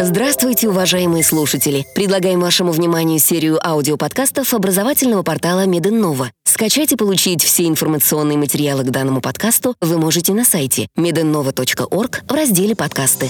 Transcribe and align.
Здравствуйте, 0.00 0.68
уважаемые 0.68 1.24
слушатели! 1.24 1.84
Предлагаем 1.92 2.38
вашему 2.38 2.70
вниманию 2.70 3.18
серию 3.18 3.58
аудиоподкастов 3.66 4.54
образовательного 4.54 5.24
портала 5.24 5.66
Меденнова. 5.66 6.30
Скачать 6.44 6.92
и 6.92 6.96
получить 6.96 7.42
все 7.42 7.66
информационные 7.66 8.38
материалы 8.38 8.84
к 8.84 8.90
данному 8.90 9.20
подкасту 9.20 9.74
вы 9.80 9.98
можете 9.98 10.34
на 10.34 10.44
сайте 10.44 10.86
medennova.org 10.96 12.22
в 12.28 12.32
разделе 12.32 12.76
«Подкасты». 12.76 13.28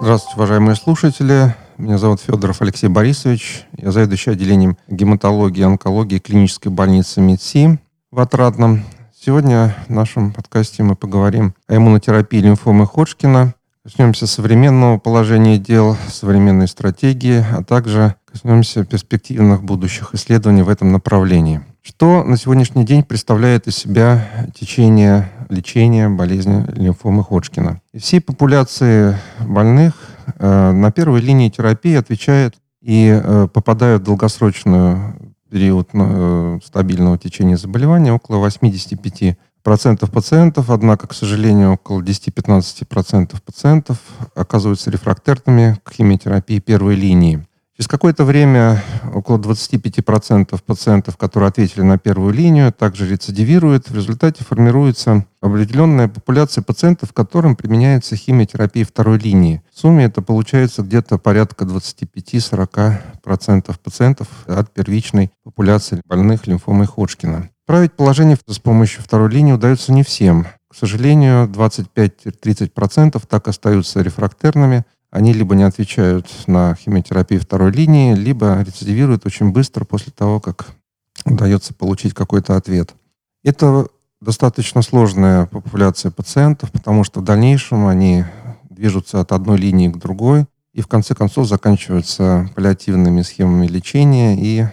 Здравствуйте, 0.00 0.36
уважаемые 0.36 0.74
слушатели. 0.74 1.54
Меня 1.78 1.96
зовут 1.96 2.20
Федоров 2.20 2.60
Алексей 2.62 2.88
Борисович. 2.88 3.64
Я 3.76 3.92
заведующий 3.92 4.30
отделением 4.30 4.76
гематологии 4.88 5.60
и 5.60 5.64
онкологии 5.64 6.18
клинической 6.18 6.72
больницы 6.72 7.20
МИДСИ 7.20 7.78
в 8.10 8.18
Отрадном. 8.18 8.84
Сегодня 9.18 9.74
в 9.88 9.92
нашем 9.92 10.32
подкасте 10.32 10.82
мы 10.82 10.96
поговорим 10.96 11.54
о 11.68 11.76
иммунотерапии 11.76 12.38
лимфомы 12.38 12.86
Ходжкина, 12.86 13.54
Коснемся 13.86 14.26
современного 14.26 14.98
положения 14.98 15.58
дел, 15.58 15.96
современной 16.08 16.66
стратегии, 16.66 17.46
а 17.56 17.62
также 17.62 18.16
коснемся 18.24 18.84
перспективных 18.84 19.62
будущих 19.62 20.12
исследований 20.12 20.62
в 20.62 20.68
этом 20.68 20.90
направлении. 20.90 21.60
Что 21.82 22.24
на 22.24 22.36
сегодняшний 22.36 22.84
день 22.84 23.04
представляет 23.04 23.68
из 23.68 23.76
себя 23.76 24.26
течение 24.58 25.30
лечения 25.48 26.08
болезни 26.08 26.66
лимфомы 26.72 27.22
Ходжкина? 27.22 27.80
Из 27.92 28.02
всей 28.02 28.20
популяции 28.20 29.16
больных 29.38 29.94
э, 30.36 30.72
на 30.72 30.90
первой 30.90 31.20
линии 31.20 31.48
терапии 31.48 31.94
отвечают 31.94 32.56
и 32.82 33.08
э, 33.08 33.46
попадают 33.54 34.02
в 34.02 34.06
долгосрочную 34.06 35.14
период 35.48 35.90
э, 35.92 36.58
стабильного 36.64 37.18
течения 37.18 37.56
заболевания 37.56 38.12
около 38.12 38.38
85 38.38 39.36
процентов 39.66 40.12
пациентов, 40.12 40.70
однако, 40.70 41.08
к 41.08 41.12
сожалению, 41.12 41.72
около 41.72 42.00
10-15 42.00 42.86
процентов 42.86 43.42
пациентов 43.42 43.98
оказываются 44.36 44.92
рефрактерными 44.92 45.76
к 45.82 45.92
химиотерапии 45.92 46.60
первой 46.60 46.94
линии. 46.94 47.44
Через 47.76 47.88
какое-то 47.88 48.24
время 48.24 48.80
около 49.12 49.38
25% 49.38 50.56
пациентов, 50.64 51.16
которые 51.16 51.48
ответили 51.48 51.82
на 51.82 51.98
первую 51.98 52.32
линию, 52.32 52.72
также 52.72 53.08
рецидивируют. 53.08 53.90
В 53.90 53.96
результате 53.96 54.44
формируется 54.44 55.26
определенная 55.40 56.06
популяция 56.06 56.62
пациентов, 56.62 57.12
которым 57.12 57.56
применяется 57.56 58.14
химиотерапия 58.14 58.84
второй 58.84 59.18
линии. 59.18 59.62
В 59.74 59.80
сумме 59.80 60.04
это 60.04 60.22
получается 60.22 60.82
где-то 60.82 61.18
порядка 61.18 61.64
25-40% 61.64 63.74
пациентов 63.82 64.28
от 64.46 64.72
первичной 64.72 65.32
популяции 65.42 66.00
больных 66.06 66.46
лимфомой 66.46 66.86
Ходжкина. 66.86 67.50
Править 67.66 67.94
положение 67.94 68.38
с 68.46 68.58
помощью 68.60 69.02
второй 69.02 69.28
линии 69.28 69.50
удается 69.50 69.92
не 69.92 70.04
всем. 70.04 70.46
К 70.68 70.76
сожалению, 70.76 71.48
25-30% 71.48 73.20
так 73.28 73.48
остаются 73.48 74.02
рефрактерными. 74.02 74.84
Они 75.10 75.32
либо 75.32 75.56
не 75.56 75.64
отвечают 75.64 76.28
на 76.46 76.76
химиотерапию 76.76 77.40
второй 77.40 77.72
линии, 77.72 78.14
либо 78.14 78.62
рецидивируют 78.62 79.26
очень 79.26 79.50
быстро 79.50 79.84
после 79.84 80.12
того, 80.12 80.38
как 80.38 80.76
удается 81.24 81.74
получить 81.74 82.14
какой-то 82.14 82.54
ответ. 82.54 82.94
Это 83.42 83.88
достаточно 84.20 84.82
сложная 84.82 85.46
популяция 85.46 86.12
пациентов, 86.12 86.70
потому 86.70 87.02
что 87.02 87.18
в 87.18 87.24
дальнейшем 87.24 87.88
они 87.88 88.24
движутся 88.70 89.20
от 89.20 89.32
одной 89.32 89.58
линии 89.58 89.88
к 89.88 89.96
другой 89.96 90.46
и 90.72 90.82
в 90.82 90.86
конце 90.86 91.16
концов 91.16 91.48
заканчиваются 91.48 92.48
паллиативными 92.54 93.22
схемами 93.22 93.66
лечения, 93.66 94.36
и 94.38 94.66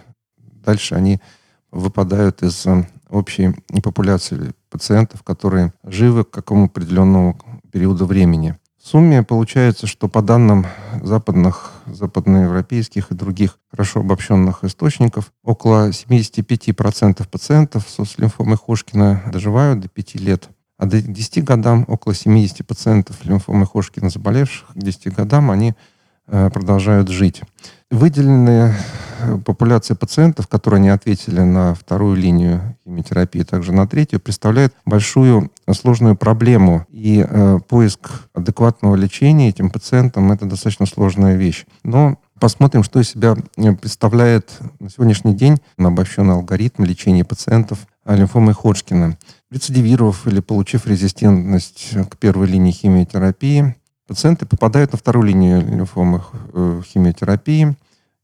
дальше 0.64 0.94
они 0.94 1.20
выпадают 1.74 2.44
из 2.44 2.66
э, 2.66 2.86
общей 3.10 3.56
популяции 3.82 4.54
пациентов, 4.70 5.24
которые 5.24 5.74
живы 5.84 6.24
к 6.24 6.30
какому 6.30 6.66
определенному 6.66 7.38
периоду 7.72 8.06
времени. 8.06 8.58
В 8.82 8.88
сумме 8.88 9.24
получается, 9.24 9.88
что 9.88 10.08
по 10.08 10.22
данным 10.22 10.66
западных, 11.02 11.72
западноевропейских 11.86 13.12
и 13.12 13.16
других 13.16 13.58
хорошо 13.72 14.02
обобщенных 14.02 14.64
источников, 14.64 15.32
около 15.42 15.90
75% 15.90 17.28
пациентов 17.30 17.86
с 17.88 18.18
лимфомой 18.18 18.58
Хошкина 18.58 19.24
доживают 19.32 19.80
до 19.80 19.88
5 19.88 20.16
лет. 20.16 20.50
А 20.78 20.86
до 20.86 21.02
10 21.02 21.44
годам 21.46 21.86
около 21.88 22.14
70 22.14 22.68
пациентов 22.68 23.24
лимфомой 23.24 23.68
Хошкина 23.68 24.10
заболевших 24.10 24.74
к 24.74 24.78
10 24.78 25.14
годам 25.14 25.50
они 25.50 25.76
продолжают 26.28 27.10
жить. 27.10 27.42
Выделенные 27.94 28.74
э, 29.20 29.38
популяции 29.46 29.94
пациентов, 29.94 30.48
которые 30.48 30.82
не 30.82 30.90
ответили 30.90 31.42
на 31.42 31.76
вторую 31.76 32.16
линию 32.16 32.76
химиотерапии, 32.84 33.44
также 33.44 33.72
на 33.72 33.88
третью, 33.88 34.20
представляет 34.20 34.74
большую 34.84 35.52
сложную 35.72 36.16
проблему. 36.16 36.88
И 36.90 37.24
э, 37.24 37.60
поиск 37.70 38.10
адекватного 38.34 38.96
лечения 38.96 39.50
этим 39.50 39.70
пациентам– 39.70 40.32
это 40.34 40.48
достаточно 40.48 40.88
сложная 40.88 41.36
вещь. 41.36 41.68
Но 41.84 42.18
посмотрим, 42.40 42.84
что 42.84 43.00
из 43.00 43.10
себя 43.10 43.36
э, 43.58 43.74
представляет 43.74 44.58
на 44.80 44.90
сегодняшний 44.90 45.36
день 45.36 45.58
обобщенный 45.78 46.34
алгоритм 46.34 46.86
лечения 46.86 47.24
пациентов 47.24 47.86
лимфомой 48.08 48.56
Ходжкина. 48.56 49.20
Рецидивировав 49.52 50.26
или 50.26 50.40
получив 50.40 50.88
резистентность 50.88 51.96
к 52.10 52.18
первой 52.18 52.48
линии 52.48 52.72
химиотерапии, 52.72 53.76
пациенты 54.08 54.46
попадают 54.46 54.92
на 54.92 54.98
вторую 54.98 55.28
линию 55.28 55.62
лимфомы 55.62 56.22
э, 56.54 56.82
химиотерапии. 56.86 57.76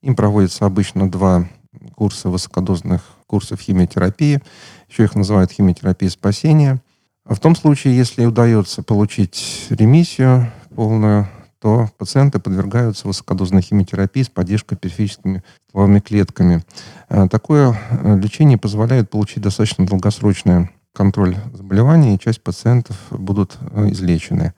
Им 0.02 0.16
проводится 0.16 0.66
обычно 0.66 1.10
два 1.10 1.48
курса 1.96 2.30
высокодозных 2.30 3.02
курсов 3.28 3.62
химиотерапии. 3.62 4.42
Еще 4.90 5.04
их 5.04 5.16
называют 5.16 5.52
химиотерапией 5.52 6.12
спасения. 6.12 6.82
А 7.26 7.36
в 7.36 7.40
том 7.40 7.56
случае, 7.56 7.96
если 7.96 8.26
удается 8.26 8.82
получить 8.82 9.68
ремиссию 9.70 10.52
полную, 10.76 11.28
то 11.60 11.90
пациенты 11.98 12.40
подвергаются 12.40 13.08
высокодозной 13.08 13.62
химиотерапии 13.62 14.24
с 14.24 14.30
поддержкой 14.30 14.78
периферическими 14.78 15.44
стволовыми 15.68 16.00
клетками. 16.00 16.64
А 17.10 17.28
такое 17.28 17.78
э, 17.92 18.18
лечение 18.18 18.58
позволяет 18.58 19.10
получить 19.10 19.44
достаточно 19.44 19.86
долгосрочный 19.86 20.70
контроль 20.94 21.38
заболевания, 21.54 22.16
и 22.16 22.20
часть 22.20 22.42
пациентов 22.42 22.98
будут 23.12 23.58
э, 23.60 23.92
излечены. 23.92 24.54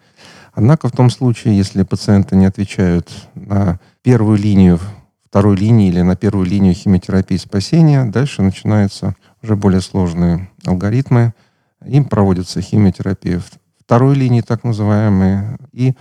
Однако 0.62 0.90
в 0.90 0.92
том 0.92 1.10
случае, 1.10 1.58
если 1.58 1.82
пациенты 1.82 2.36
не 2.36 2.46
отвечают 2.46 3.10
на 3.34 3.80
первую 4.04 4.38
линию, 4.38 4.80
второй 5.28 5.58
линии 5.58 5.88
или 5.88 6.02
на 6.02 6.16
первую 6.16 6.46
линию 6.46 6.76
химиотерапии 6.76 7.38
спасения, 7.38 8.06
дальше 8.06 8.44
начинаются 8.44 9.16
уже 9.42 9.56
более 9.56 9.82
сложные 9.82 10.52
алгоритмы. 10.64 11.34
Им 11.84 12.06
проводится 12.06 12.62
химиотерапия 12.62 13.42
второй 13.80 14.14
линии, 14.14 14.42
так 14.42 14.64
называемые, 14.64 15.58
и 15.74 15.96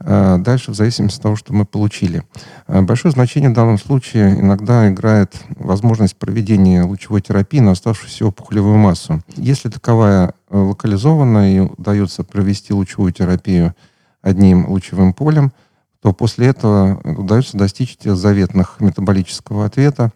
э, 0.00 0.36
дальше 0.40 0.72
в 0.72 0.74
зависимости 0.74 1.16
от 1.16 1.22
того, 1.22 1.36
что 1.36 1.54
мы 1.54 1.64
получили. 1.64 2.22
Э, 2.68 2.82
большое 2.82 3.12
значение 3.12 3.48
в 3.48 3.54
данном 3.54 3.78
случае 3.78 4.38
иногда 4.38 4.90
играет 4.90 5.34
возможность 5.56 6.16
проведения 6.16 6.82
лучевой 6.82 7.22
терапии 7.22 7.60
на 7.60 7.70
оставшуюся 7.70 8.26
опухолевую 8.26 8.76
массу. 8.76 9.22
Если 9.36 9.70
таковая 9.70 10.34
э, 10.50 10.58
локализована 10.58 11.56
и 11.56 11.60
удается 11.60 12.24
провести 12.24 12.74
лучевую 12.74 13.12
терапию 13.12 13.74
одним 14.22 14.68
лучевым 14.68 15.12
полем, 15.12 15.52
то 16.00 16.12
после 16.12 16.48
этого 16.48 17.00
удается 17.04 17.56
достичь 17.56 17.96
тех 17.96 18.16
заветных 18.16 18.80
метаболического 18.80 19.66
ответа, 19.66 20.12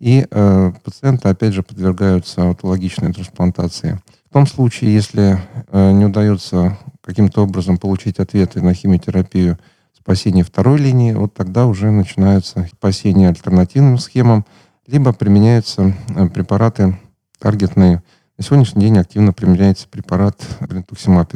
и 0.00 0.26
э, 0.30 0.72
пациенты, 0.84 1.28
опять 1.28 1.54
же, 1.54 1.62
подвергаются 1.62 2.42
аутологичной 2.42 3.12
трансплантации. 3.12 4.00
В 4.30 4.32
том 4.32 4.46
случае, 4.46 4.94
если 4.94 5.40
э, 5.70 5.92
не 5.92 6.04
удается 6.04 6.78
каким-то 7.02 7.42
образом 7.42 7.78
получить 7.78 8.18
ответы 8.18 8.60
на 8.62 8.74
химиотерапию 8.74 9.58
спасения 9.96 10.44
второй 10.44 10.78
линии, 10.78 11.12
вот 11.14 11.34
тогда 11.34 11.66
уже 11.66 11.90
начинаются 11.90 12.68
спасения 12.72 13.28
альтернативным 13.28 13.98
схемам, 13.98 14.44
либо 14.86 15.12
применяются 15.12 15.94
э, 16.14 16.26
препараты 16.28 16.98
таргетные, 17.38 18.02
на 18.38 18.44
сегодняшний 18.44 18.82
день 18.82 18.98
активно 18.98 19.32
применяется 19.32 19.88
препарат 19.88 20.40
брентуксимаб 20.60 21.28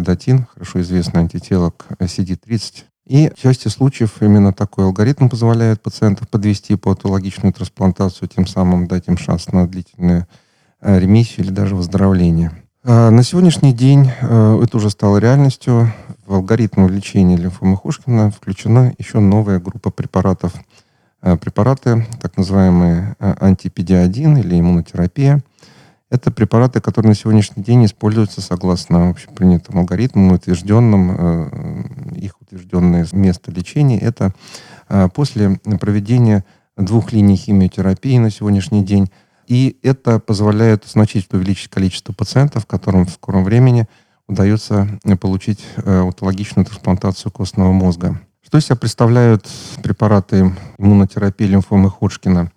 хорошо 0.55 0.81
известный 0.83 1.21
антитело 1.23 1.71
к 1.71 1.87
CD30. 1.99 2.85
И 3.09 3.29
в 3.37 3.41
части 3.41 3.67
случаев 3.67 4.23
именно 4.23 4.53
такой 4.53 4.85
алгоритм 4.85 5.29
позволяет 5.29 5.83
пациентов 5.83 6.29
подвести 6.29 6.77
патологичную 6.77 7.53
трансплантацию, 7.53 8.29
тем 8.29 8.47
самым 8.47 8.87
дать 8.87 9.09
им 9.09 9.19
шанс 9.19 9.49
на 9.49 9.67
длительную 9.67 10.29
э, 10.81 11.01
ремиссию 11.01 11.47
или 11.47 11.53
даже 11.53 11.75
выздоровление. 11.75 12.53
А 12.85 13.11
на 13.11 13.25
сегодняшний 13.25 13.73
день 13.73 14.09
э, 14.21 14.61
это 14.63 14.77
уже 14.77 14.89
стало 14.89 15.19
реальностью. 15.19 15.93
В 16.25 16.35
алгоритм 16.35 16.87
лечения 16.87 17.37
лимфомы 17.37 17.77
Хошкина 17.77 18.31
включена 18.31 18.95
еще 18.99 19.19
новая 19.19 19.59
группа 19.59 19.91
препаратов. 19.91 20.55
Э, 21.21 21.37
препараты, 21.37 22.07
так 22.21 22.37
называемые 22.37 23.17
антипедиадин 23.19 24.37
или 24.37 24.61
иммунотерапия– 24.61 25.43
это 26.13 26.31
препараты, 26.31 26.83
которые 26.83 27.11
на 27.11 27.15
сегодняшний 27.15 27.63
день 27.63 27.87
используются 27.87 28.43
согласно 28.43 29.09
общепринятым 29.09 29.79
алгоритмам, 29.79 30.33
утвержденным, 30.33 31.17
э, 31.19 32.19
их 32.19 32.39
утвержденное 32.43 33.07
место 33.13 33.51
лечения. 33.51 33.99
Это 33.99 34.35
э, 34.91 35.09
после 35.15 35.59
проведения 35.81 36.45
двух 36.77 37.13
линий 37.13 37.37
химиотерапии 37.37 38.19
на 38.19 38.31
сегодняшний 38.31 38.85
день. 38.85 39.11
И 39.47 39.79
это 39.83 40.19
позволяет 40.19 40.85
значительно 40.85 41.41
увеличить 41.41 41.71
количество 41.71 42.13
пациентов, 42.13 42.67
которым 42.67 43.07
в 43.07 43.11
скором 43.11 43.43
времени 43.43 43.89
удается 44.29 44.87
получить 45.19 45.65
аутологичную 45.77 46.67
трансплантацию 46.67 47.33
костного 47.33 47.73
мозга. 47.73 48.21
Что 48.45 48.59
из 48.59 48.67
себя 48.67 48.77
представляют 48.77 49.49
препараты 49.83 50.55
иммунотерапии 50.77 51.47
лимфомы 51.47 51.89
Ходжкина? 51.89 52.53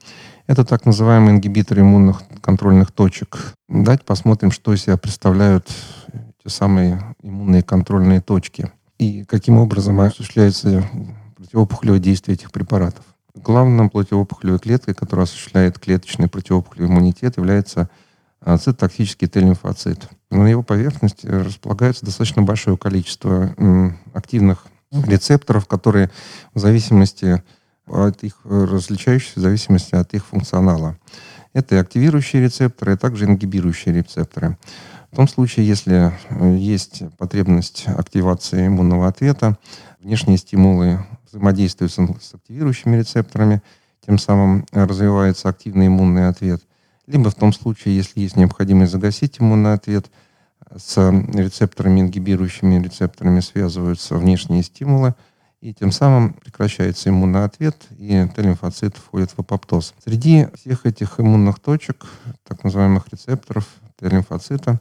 Это 0.48 0.64
так 0.64 0.86
называемые 0.86 1.36
ингибиторы 1.36 1.82
иммунных 1.82 2.22
контрольных 2.42 2.92
точек. 2.92 3.54
Давайте 3.68 4.04
посмотрим, 4.04 4.52
что 4.52 4.74
из 4.74 4.84
себя 4.84 4.96
представляют 4.96 5.68
те 6.44 6.50
самые 6.50 7.16
иммунные 7.24 7.64
контрольные 7.64 8.22
точки 8.22 8.72
и 9.00 9.24
каким 9.26 9.58
образом 9.58 10.00
осуществляется 10.00 10.88
противоопухолевое 11.36 12.00
действие 12.00 12.36
этих 12.36 12.52
препаратов. 12.52 13.04
Главным 13.34 13.90
противоопухолевой 13.90 14.60
клеткой, 14.60 14.94
которая 14.94 15.26
осуществляет 15.26 15.80
клеточный 15.80 16.30
противоопухолевый 16.30 16.92
иммунитет, 16.92 17.38
является 17.38 17.90
а, 18.40 18.58
цитотоксический 18.58 19.28
Т-лимфоцит. 19.28 20.08
На 20.30 20.48
его 20.48 20.62
поверхности 20.62 21.26
располагается 21.26 22.06
достаточно 22.06 22.44
большое 22.44 22.78
количество 22.78 23.56
активных 24.14 24.68
рецепторов, 24.92 25.68
которые 25.68 26.12
в 26.54 26.60
зависимости 26.60 27.44
от 27.88 28.24
их 28.24 28.38
различающихся 28.44 29.40
в 29.40 29.44
зависимости 29.44 29.96
от 29.96 30.14
их 30.14 30.26
функционала. 30.26 30.98
Это 31.54 31.76
и 31.76 31.78
активирующие 31.78 32.44
рецепторы, 32.44 32.94
и 32.94 32.98
также 32.98 33.26
ингибирующие 33.26 33.96
рецепторы. 33.96 34.58
В 35.12 35.16
том 35.16 35.28
случае, 35.28 35.66
если 35.66 36.14
э, 36.30 36.58
есть 36.58 37.04
потребность 37.18 37.86
активации 37.88 38.68
иммунного 38.68 39.08
ответа, 39.08 39.58
внешние 40.02 40.38
стимулы 40.38 41.06
взаимодействуют 41.26 41.94
с 41.94 42.34
активирующими 42.34 42.98
рецепторами, 42.98 43.62
тем 44.06 44.20
самым 44.20 44.66
развивается 44.72 45.48
активный 45.48 45.88
иммунный 45.88 46.28
ответ. 46.28 46.62
Либо 47.08 47.30
в 47.30 47.36
том 47.36 47.54
случае, 47.54 47.96
если 47.96 48.20
есть 48.20 48.36
необходимость 48.36 48.92
загасить 48.92 49.40
иммунный 49.40 49.74
ответ, 49.74 50.12
с 50.76 50.98
рецепторами, 51.34 52.02
ингибирующими 52.02 52.84
рецепторами 52.84 53.40
связываются 53.40 54.16
внешние 54.16 54.64
стимулы, 54.64 55.16
и 55.66 55.74
тем 55.74 55.92
самым 55.92 56.34
прекращается 56.34 57.10
иммунный 57.10 57.44
ответ, 57.44 57.76
и 57.98 58.28
Т-лимфоцит 58.36 58.98
входит 58.98 59.32
в 59.32 59.40
апоптоз. 59.40 59.96
Среди 60.04 60.48
всех 60.54 60.86
этих 60.86 61.20
иммунных 61.20 61.60
точек, 61.60 62.06
так 62.44 62.64
называемых 62.64 63.08
рецепторов 63.12 63.68
Т-лимфоцита, 63.96 64.80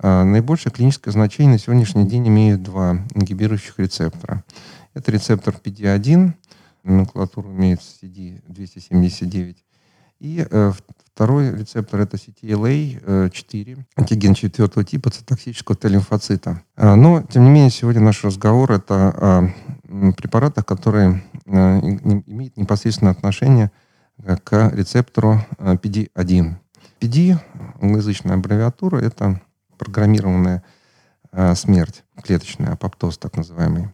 а, 0.00 0.24
наибольшее 0.24 0.72
клиническое 0.72 1.12
значение 1.12 1.52
на 1.52 1.58
сегодняшний 1.60 2.04
день 2.04 2.26
имеют 2.26 2.64
два 2.64 2.96
ингибирующих 3.14 3.78
рецептора. 3.78 4.42
Это 4.92 5.12
рецептор 5.12 5.54
PD-1, 5.54 6.32
номенклатуру 6.82 7.52
имеет 7.52 7.78
CD279, 7.78 9.54
и 10.20 10.46
э, 10.48 10.72
второй 11.14 11.56
рецептор 11.56 12.00
это 12.00 12.16
CTLA-4, 12.16 13.84
антиген 13.96 14.34
четвертого 14.34 14.84
типа 14.84 15.10
цитоксического 15.10 15.76
Т-лимфоцита. 15.76 16.62
А, 16.76 16.96
но, 16.96 17.22
тем 17.22 17.44
не 17.44 17.50
менее, 17.50 17.70
сегодня 17.70 18.00
наш 18.00 18.24
разговор 18.24 18.72
это 18.72 19.52
о 19.88 20.12
препаратах, 20.12 20.66
которые 20.66 21.24
а, 21.46 21.78
имеют 21.80 22.56
непосредственное 22.56 23.12
отношение 23.12 23.70
к 24.42 24.70
рецептору 24.74 25.44
PD-1. 25.58 26.54
PD, 27.00 27.38
англоязычная 27.80 28.34
аббревиатура, 28.34 28.98
это 28.98 29.40
программированная 29.78 30.64
смерть, 31.54 32.02
клеточная 32.24 32.72
апоптоз 32.72 33.16
так 33.18 33.36
называемый. 33.36 33.90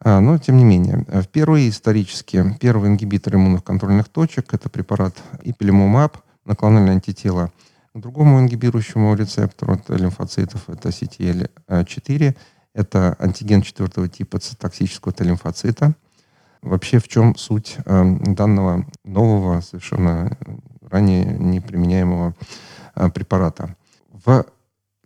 А, 0.00 0.20
но, 0.20 0.38
тем 0.38 0.56
не 0.56 0.64
менее, 0.64 1.06
впервые 1.22 1.70
исторически 1.70 2.56
первый 2.60 2.90
ингибитор 2.90 3.36
иммунных 3.36 3.64
контрольных 3.64 4.08
точек– 4.08 4.46
это 4.54 4.68
препарат 4.68 5.16
ипилимумаб, 5.42 6.18
наклональное 6.44 6.92
антитело 6.92 7.50
к 7.94 7.98
другому 7.98 8.38
ингибирующему 8.40 9.14
рецептору 9.14 9.80
лимфоцитов, 9.88 10.68
это 10.68 10.90
CTL4, 10.90 12.36
это 12.74 13.16
антиген 13.18 13.62
четвертого 13.62 14.06
типа 14.06 14.38
цитоксического 14.38 15.14
Т-лимфоцита. 15.14 15.94
Вообще, 16.60 16.98
в 16.98 17.08
чем 17.08 17.36
суть 17.36 17.76
э, 17.86 18.16
данного 18.26 18.86
нового, 19.04 19.60
совершенно 19.62 20.36
ранее 20.82 21.24
неприменяемого 21.24 22.34
э, 22.94 23.08
препарата? 23.08 23.76
В 24.10 24.44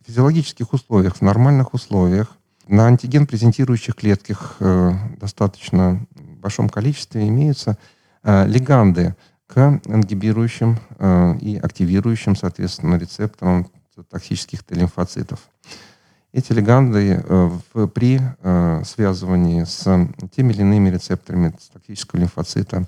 физиологических 0.04 0.72
условиях, 0.72 1.16
в 1.16 1.22
нормальных 1.22 1.74
условиях, 1.74 2.36
на 2.70 2.86
антиген 2.86 3.26
презентирующих 3.26 3.96
клетках 3.96 4.56
э, 4.60 4.92
достаточно 5.18 6.06
большом 6.40 6.68
количестве 6.68 7.28
имеются 7.28 7.76
э, 8.22 8.46
лиганды 8.46 9.14
к 9.46 9.80
ингибирующим 9.84 10.78
э, 10.98 11.38
и 11.40 11.56
активирующим, 11.56 12.36
соответственно, 12.36 12.96
рецепторам 12.96 13.70
токсических 14.08 14.62
Т-лимфоцитов. 14.62 15.40
Эти 16.32 16.52
лиганды 16.52 17.22
э, 17.22 17.50
в, 17.74 17.88
при 17.88 18.20
э, 18.20 18.82
связывании 18.84 19.64
с 19.64 19.82
теми 20.34 20.52
или 20.52 20.60
иными 20.60 20.90
рецепторами 20.90 21.52
токсического 21.72 22.20
лимфоцита, 22.20 22.86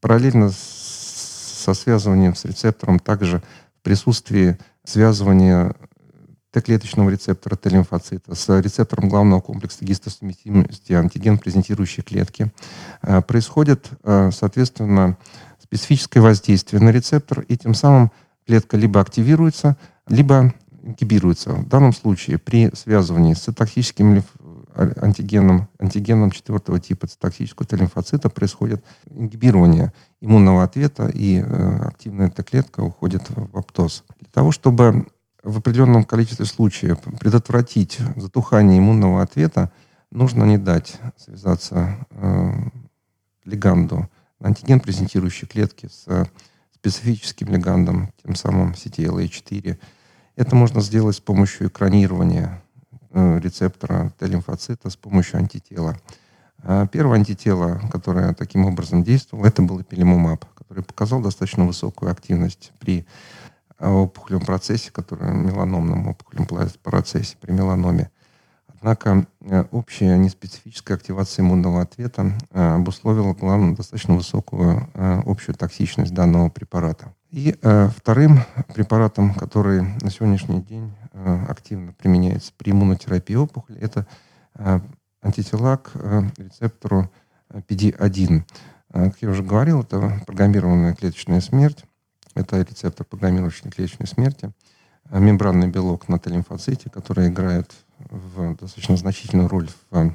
параллельно 0.00 0.50
с, 0.50 1.62
со 1.64 1.74
связыванием 1.74 2.34
с 2.34 2.44
рецептором, 2.44 2.98
также 2.98 3.42
в 3.78 3.82
присутствии 3.82 4.58
связывания 4.84 5.74
Т-клеточного 6.52 7.10
рецептора 7.10 7.56
Т-лимфоцита 7.56 8.34
с 8.34 8.60
рецептором 8.60 9.08
главного 9.08 9.40
комплекса 9.40 9.84
гистосуместимости 9.84 10.92
антиген 10.92 11.38
презентирующей 11.38 12.02
клетки. 12.02 12.50
Э, 13.02 13.22
происходит, 13.22 13.88
э, 14.02 14.30
соответственно, 14.32 15.16
специфическое 15.62 16.22
воздействие 16.22 16.82
на 16.82 16.90
рецептор, 16.90 17.40
и 17.40 17.56
тем 17.56 17.74
самым 17.74 18.10
клетка 18.46 18.76
либо 18.76 19.00
активируется, 19.00 19.76
либо 20.08 20.52
ингибируется. 20.82 21.52
В 21.52 21.68
данном 21.68 21.92
случае 21.92 22.38
при 22.38 22.74
связывании 22.74 23.34
с 23.34 23.40
цитоксическим 23.40 24.24
антигеном, 24.74 25.68
антигеном 25.78 26.30
четвертого 26.30 26.80
типа 26.80 27.06
цитоксического 27.06 27.66
Т-лимфоцита 27.66 28.28
происходит 28.28 28.84
ингибирование 29.08 29.92
иммунного 30.20 30.62
ответа, 30.62 31.08
и 31.08 31.38
э, 31.38 31.78
активная 31.82 32.30
Т-клетка 32.30 32.80
уходит 32.80 33.22
в 33.28 33.56
аптоз. 33.56 34.04
Для 34.20 34.30
того, 34.32 34.52
чтобы 34.52 35.06
в 35.42 35.58
определенном 35.58 36.04
количестве 36.04 36.46
случаев 36.46 36.98
предотвратить 37.18 37.98
затухание 38.16 38.78
иммунного 38.78 39.22
ответа, 39.22 39.72
нужно 40.10 40.44
не 40.44 40.58
дать 40.58 40.98
связаться 41.16 42.06
э, 42.10 42.52
лиганду 43.44 44.08
антиген 44.40 44.80
презентирующей 44.80 45.46
клетки 45.46 45.88
с 45.88 46.28
специфическим 46.74 47.48
лигандом, 47.48 48.10
тем 48.24 48.34
самым 48.34 48.72
CTLA4. 48.72 49.78
Это 50.36 50.56
можно 50.56 50.80
сделать 50.80 51.16
с 51.16 51.20
помощью 51.20 51.68
экранирования 51.68 52.62
э, 53.10 53.38
рецептора 53.38 54.12
Т-лимфоцита 54.18 54.88
с 54.88 54.96
помощью 54.96 55.38
антитела. 55.38 55.98
А 56.62 56.86
первое 56.86 57.18
антитело, 57.18 57.80
которое 57.92 58.32
таким 58.34 58.64
образом 58.64 59.02
действовало, 59.02 59.46
это 59.46 59.62
был 59.62 59.80
эпилимумаб, 59.80 60.44
который 60.54 60.82
показал 60.82 61.20
достаточно 61.20 61.66
высокую 61.66 62.10
активность 62.10 62.72
при 62.78 63.06
опухолевом 63.88 64.44
процессе, 64.44 64.90
который 64.90 65.32
меланомном 65.32 66.08
опухолевом 66.08 66.68
процессе 66.82 67.36
при 67.40 67.52
меланоме. 67.52 68.10
Однако 68.80 69.26
э, 69.42 69.64
общая 69.72 70.16
неспецифическая 70.16 70.96
активация 70.96 71.42
иммунного 71.42 71.82
ответа 71.82 72.32
э, 72.50 72.74
обусловила, 72.76 73.34
главное, 73.34 73.76
достаточно 73.76 74.14
высокую 74.14 74.88
э, 74.94 75.22
общую 75.26 75.54
токсичность 75.54 76.14
данного 76.14 76.48
препарата. 76.48 77.14
И 77.30 77.54
вторым 77.96 78.40
препаратом, 78.74 79.34
который 79.34 79.82
на 79.82 80.10
сегодняшний 80.10 80.62
день 80.62 80.92
активно 81.48 81.92
применяется 81.92 82.50
при 82.56 82.72
иммунотерапии 82.72 83.36
опухоли, 83.36 83.78
это 83.78 84.04
антитела 85.22 85.76
к 85.76 85.92
рецептору 86.38 87.08
PD-1. 87.52 88.42
Как 88.92 89.22
я 89.22 89.30
уже 89.30 89.44
говорил, 89.44 89.82
это 89.82 90.20
программированная 90.26 90.96
клеточная 90.96 91.40
смерть. 91.40 91.84
Это 92.34 92.60
рецептор 92.60 93.06
программирующей 93.06 93.70
клеточной 93.70 94.06
смерти, 94.06 94.52
а 95.10 95.18
мембранный 95.18 95.68
белок 95.68 96.08
на 96.08 96.18
Т-лимфоците, 96.18 96.90
который 96.90 97.28
играет 97.28 97.72
в 97.98 98.56
достаточно 98.56 98.96
значительную 98.96 99.48
роль 99.48 99.68
в 99.90 100.14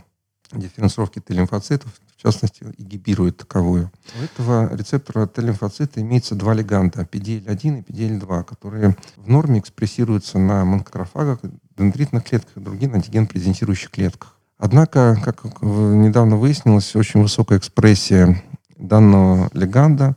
дифференцировке 0.53 1.21
Т-лимфоцитов, 1.21 1.91
в 2.15 2.21
частности, 2.21 2.63
ингибирует 2.77 3.37
таковую. 3.37 3.91
У 4.19 4.23
этого 4.23 4.73
рецептора 4.73 5.27
Т-лимфоцита 5.27 6.01
имеется 6.01 6.35
два 6.35 6.53
леганда, 6.53 7.01
PDL1 7.01 7.79
и 7.79 7.91
PDL2, 7.91 8.43
которые 8.45 8.95
в 9.17 9.27
норме 9.27 9.59
экспрессируются 9.59 10.39
на 10.39 10.63
макрофагах, 10.63 11.39
дендритных 11.77 12.23
клетках 12.23 12.55
и 12.57 12.61
других 12.61 12.93
антиген-презентирующих 12.93 13.91
клетках. 13.91 14.37
Однако, 14.57 15.19
как 15.23 15.43
недавно 15.61 16.37
выяснилось, 16.37 16.95
очень 16.95 17.21
высокая 17.21 17.57
экспрессия 17.57 18.41
данного 18.77 19.49
леганда 19.53 20.15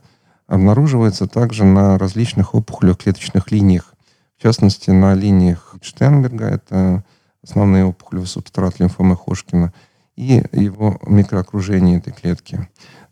обнаруживается 0.49 1.27
также 1.27 1.63
на 1.63 1.97
различных 1.97 2.55
опухолях 2.55 2.97
клеточных 2.97 3.51
линиях. 3.51 3.93
В 4.37 4.41
частности, 4.41 4.89
на 4.89 5.13
линиях 5.13 5.75
Штенберга, 5.81 6.45
это 6.45 7.03
основные 7.43 7.85
опухоли 7.85 8.25
субстрат 8.25 8.79
лимфомы 8.79 9.15
Хошкина, 9.15 9.71
и 10.15 10.43
его 10.51 10.99
микроокружение 11.05 11.99
этой 11.99 12.11
клетки. 12.11 12.67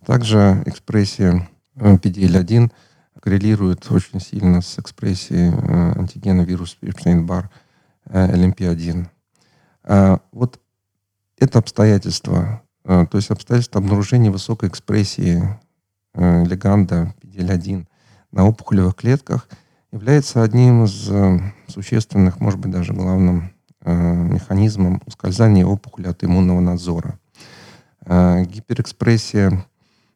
Также 0.05 0.63
экспрессия 0.65 1.47
PDL1 1.75 2.71
коррелирует 3.21 3.89
очень 3.91 4.19
сильно 4.19 4.61
с 4.61 4.79
экспрессией 4.79 5.51
э, 5.51 5.99
антигена 5.99 6.41
вируса 6.41 6.77
Epstein-Barr 6.81 7.45
LMP1. 8.09 9.05
А, 9.83 10.19
вот 10.31 10.59
это 11.37 11.59
обстоятельство, 11.59 12.63
то 12.83 13.09
есть 13.13 13.29
обстоятельство 13.29 13.79
обнаружения 13.79 14.31
высокой 14.31 14.69
экспрессии 14.69 15.43
леганда 16.15 17.13
PDL-1 17.37 17.85
на 18.31 18.45
опухолевых 18.45 18.95
клетках 18.95 19.47
является 19.91 20.43
одним 20.43 20.85
из 20.85 21.09
а, 21.09 21.39
существенных, 21.67 22.39
может 22.39 22.59
быть, 22.59 22.71
даже 22.71 22.93
главным 22.93 23.51
а, 23.81 23.93
механизмом 23.93 25.01
ускользания 25.05 25.65
опухоли 25.65 26.07
от 26.07 26.23
иммунного 26.23 26.59
надзора. 26.59 27.19
А, 28.05 28.41
гиперэкспрессия 28.41 29.65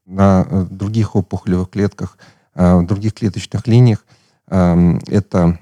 на 0.06 0.46
э, 0.50 0.66
других 0.70 1.16
опухолевых 1.16 1.70
клетках, 1.70 2.18
в 2.54 2.86
других 2.86 3.13
клеточных 3.13 3.66
линиях 3.66 4.06
это 4.48 5.58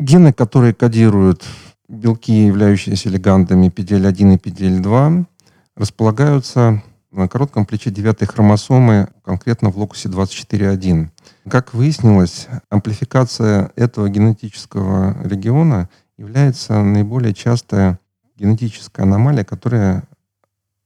гены, 0.00 0.32
которые 0.32 0.74
кодируют 0.74 1.44
белки, 1.88 2.46
являющиеся 2.46 3.10
легандами 3.10 3.68
PDL1 3.68 4.34
и 4.34 4.36
PDL2, 4.38 5.24
располагаются 5.76 6.82
на 7.12 7.28
коротком 7.28 7.66
плече 7.66 7.90
девятой 7.90 8.26
хромосомы, 8.26 9.08
конкретно 9.24 9.70
в 9.70 9.78
локусе 9.78 10.08
24.1. 10.08 11.08
Как 11.48 11.74
выяснилось, 11.74 12.48
амплификация 12.70 13.70
этого 13.76 14.08
генетического 14.08 15.16
региона 15.22 15.88
является 16.16 16.82
наиболее 16.82 17.34
частая 17.34 17.98
генетическая 18.36 19.02
аномалия, 19.02 19.44
которая 19.44 20.04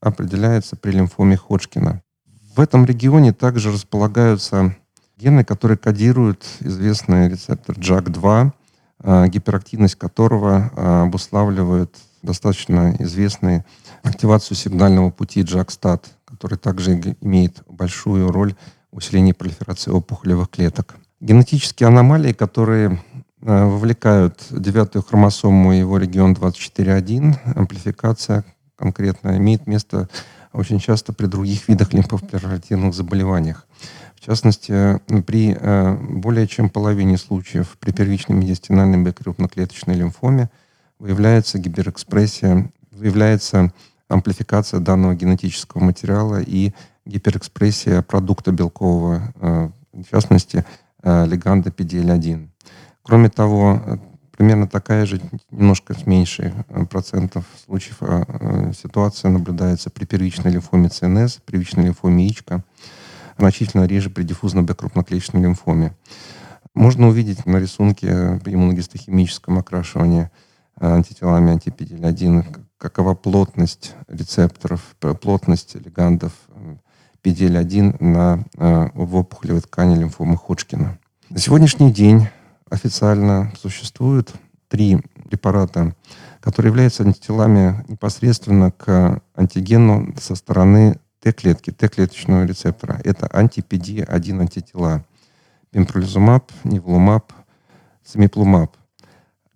определяется 0.00 0.76
при 0.76 0.90
лимфоме 0.90 1.36
Ходжкина. 1.36 2.02
В 2.54 2.60
этом 2.60 2.84
регионе 2.84 3.32
также 3.32 3.70
располагаются 3.70 4.74
гены, 5.16 5.44
которые 5.44 5.78
кодируют 5.78 6.44
известный 6.60 7.28
рецептор 7.28 7.76
JAK2, 7.78 8.52
а, 9.00 9.28
гиперактивность 9.28 9.96
которого 9.96 10.70
а, 10.74 11.02
обуславливает 11.02 11.94
достаточно 12.22 12.94
известную 12.98 13.64
активацию 14.02 14.56
сигнального 14.56 15.10
пути 15.10 15.42
JAK-STAT, 15.42 16.02
который 16.36 16.58
также 16.58 17.16
имеет 17.22 17.62
большую 17.66 18.30
роль 18.30 18.54
в 18.92 18.98
усилении 18.98 19.32
пролиферации 19.32 19.90
опухолевых 19.90 20.50
клеток. 20.50 20.96
Генетические 21.20 21.86
аномалии, 21.86 22.34
которые 22.34 23.00
а, 23.42 23.66
вовлекают 23.66 24.46
девятую 24.50 25.02
хромосому 25.02 25.72
и 25.72 25.78
его 25.78 25.96
регион 25.96 26.34
24.1, 26.34 27.54
амплификация 27.56 28.44
конкретно 28.76 29.38
имеет 29.38 29.66
место 29.66 30.10
очень 30.52 30.78
часто 30.78 31.14
при 31.14 31.24
других 31.26 31.68
видах 31.68 31.94
лимфопролиферативных 31.94 32.92
заболеваниях. 32.94 33.66
В 34.14 34.20
частности, 34.20 35.00
при 35.22 35.56
э, 35.58 35.96
более 36.10 36.46
чем 36.46 36.68
половине 36.68 37.16
случаев 37.16 37.76
при 37.80 37.92
первичной 37.92 38.36
медиастинальной 38.36 38.98
бэкрупноклеточной 38.98 39.94
лимфоме 39.94 40.50
выявляется 40.98 41.58
гиперэкспрессия, 41.58 42.70
выявляется 42.90 43.72
амплификация 44.08 44.80
данного 44.80 45.14
генетического 45.14 45.82
материала 45.82 46.40
и 46.40 46.72
гиперэкспрессия 47.04 48.02
продукта 48.02 48.52
белкового, 48.52 49.32
э, 49.40 49.70
в 49.92 50.10
частности, 50.10 50.64
э, 51.02 51.26
леганда 51.26 51.70
PDL1. 51.70 52.48
Кроме 53.02 53.28
того, 53.28 53.80
примерно 54.36 54.66
такая 54.66 55.06
же, 55.06 55.20
немножко 55.50 55.94
с 55.94 56.06
меньшей 56.06 56.52
процентов 56.90 57.44
случаев 57.64 57.98
ситуация 58.76 59.30
наблюдается 59.30 59.90
при 59.90 60.04
первичной 60.04 60.50
лимфоме 60.50 60.88
ЦНС, 60.88 61.38
первичной 61.46 61.84
лимфоме 61.84 62.26
ИЧКО, 62.26 62.64
значительно 63.38 63.86
реже 63.86 64.10
при 64.10 64.24
диффузной 64.24 64.64
Б-крупноклеточной 64.64 65.42
лимфоме. 65.42 65.94
Можно 66.74 67.08
увидеть 67.08 67.46
на 67.46 67.56
рисунке 67.56 68.40
иммуногистохимическом 68.44 69.58
окрашивании 69.58 70.30
э, 70.78 70.86
антителами 70.86 71.52
антипедиль-1, 71.52 72.65
какова 72.78 73.14
плотность 73.14 73.94
рецепторов, 74.08 74.96
плотность 75.20 75.74
легандов 75.74 76.32
PDL-1 77.22 78.02
на, 78.02 78.44
э, 78.56 78.88
в 78.94 79.16
опухолевой 79.16 79.60
ткани 79.60 79.98
лимфомы 79.98 80.36
Ходжкина. 80.36 80.98
На 81.28 81.38
сегодняшний 81.38 81.92
день 81.92 82.28
официально 82.70 83.52
существует 83.60 84.32
три 84.68 85.02
препарата, 85.28 85.94
которые 86.40 86.70
являются 86.70 87.02
антителами 87.02 87.84
непосредственно 87.88 88.70
к 88.70 89.20
антигену 89.34 90.14
со 90.20 90.36
стороны 90.36 91.00
Т-клетки, 91.20 91.72
Т-клеточного 91.72 92.44
рецептора. 92.44 93.00
Это 93.02 93.28
анти-PD-1 93.32 94.40
антитела. 94.40 95.04
Пембролизумаб, 95.72 96.52
ниволумаб, 96.62 97.32
семиплумаб. 98.04 98.76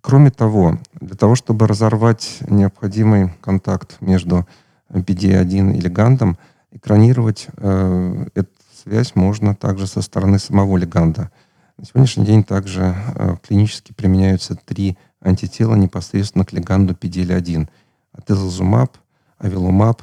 Кроме 0.01 0.31
того, 0.31 0.79
для 0.99 1.15
того, 1.15 1.35
чтобы 1.35 1.67
разорвать 1.67 2.39
необходимый 2.47 3.29
контакт 3.41 3.97
между 4.01 4.47
PD-1 4.89 5.77
и 5.77 5.79
легандом, 5.79 6.37
экранировать 6.71 7.47
э, 7.57 8.25
эту 8.33 8.49
связь 8.73 9.15
можно 9.15 9.55
также 9.55 9.85
со 9.87 10.01
стороны 10.01 10.39
самого 10.39 10.77
леганда. 10.77 11.31
На 11.77 11.85
сегодняшний 11.85 12.25
день 12.25 12.43
также 12.43 12.95
э, 13.15 13.35
клинически 13.47 13.93
применяются 13.93 14.55
три 14.55 14.97
антитела 15.21 15.75
непосредственно 15.75 16.45
к 16.45 16.53
леганду 16.53 16.93
PDL-1. 16.93 17.69
Атезолзумаб, 18.13 18.97
авилумаб, 19.37 20.01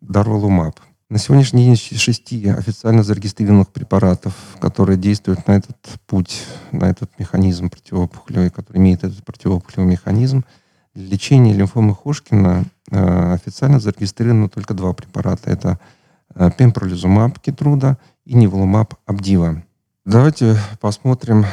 дарволумаб– 0.00 0.78
на 1.12 1.18
сегодняшний 1.18 1.66
день 1.66 1.76
шести 1.76 2.48
официально 2.48 3.02
зарегистрированных 3.02 3.68
препаратов, 3.68 4.32
которые 4.58 4.96
действуют 4.96 5.46
на 5.46 5.52
этот 5.52 5.76
путь, 6.06 6.42
на 6.70 6.86
этот 6.86 7.10
механизм 7.18 7.68
противоопухолевый, 7.68 8.48
который 8.48 8.78
имеет 8.78 9.04
этот 9.04 9.22
противоопухолевый 9.22 9.92
механизм, 9.92 10.42
для 10.94 11.08
лечения 11.08 11.52
лимфомы 11.52 11.94
Хошкина 11.94 12.64
э, 12.90 13.32
официально 13.34 13.78
зарегистрировано 13.78 14.48
только 14.48 14.72
два 14.72 14.94
препарата. 14.94 15.50
Это 15.50 15.78
э, 16.34 16.50
пембролизумаб 16.56 17.38
Кетруда 17.40 17.98
и 18.24 18.32
неволумаб 18.32 18.94
Абдива. 19.04 19.62
Давайте 20.06 20.56
посмотрим, 20.80 21.44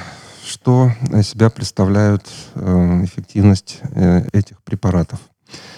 что 0.46 0.90
из 1.12 1.28
себя 1.28 1.50
представляют 1.50 2.26
э, 2.56 3.04
эффективность 3.04 3.80
э, 3.92 4.26
этих 4.32 4.62
препаратов. 4.62 5.20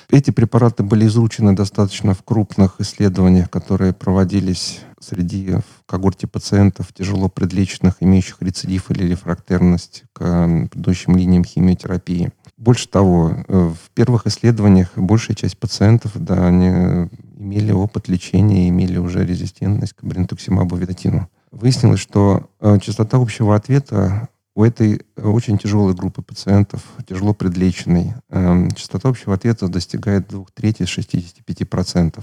Эти 0.09 0.31
препараты 0.31 0.83
были 0.83 1.05
изучены 1.07 1.55
достаточно 1.55 2.13
в 2.13 2.23
крупных 2.23 2.75
исследованиях, 2.79 3.49
которые 3.49 3.93
проводились 3.93 4.81
среди 4.99 5.55
в 5.55 5.85
когорте 5.85 6.27
пациентов 6.27 6.93
тяжело 6.93 7.29
предлеченных, 7.29 7.95
имеющих 8.01 8.37
рецидив 8.41 8.91
или 8.91 9.05
рефрактерность 9.05 10.03
к 10.13 10.67
предыдущим 10.69 11.15
линиям 11.17 11.43
химиотерапии. 11.43 12.31
Больше 12.57 12.87
того, 12.87 13.33
э, 13.47 13.69
в 13.69 13.89
первых 13.93 14.27
исследованиях 14.27 14.91
большая 14.95 15.35
часть 15.35 15.57
пациентов 15.57 16.11
да, 16.15 16.47
они 16.47 17.09
имели 17.37 17.71
опыт 17.71 18.07
лечения, 18.07 18.69
имели 18.69 18.97
уже 18.97 19.25
резистентность 19.25 19.93
к 19.93 20.03
бринтуксимабу 20.03 20.75
ведатину. 20.75 21.27
Выяснилось, 21.51 21.99
что 21.99 22.49
э, 22.59 22.77
частота 22.79 23.17
общего 23.17 23.55
ответа 23.55 24.29
у 24.53 24.63
этой 24.63 25.01
э, 25.15 25.27
очень 25.27 25.57
тяжелой 25.57 25.93
группы 25.93 26.21
пациентов, 26.21 26.83
тяжело 27.07 27.33
предлеченной, 27.33 28.15
э, 28.29 28.67
частота 28.75 29.09
общего 29.09 29.33
ответа 29.33 29.67
достигает 29.67 30.27
двух 30.27 30.51
трети 30.51 30.83
65%, 30.83 32.21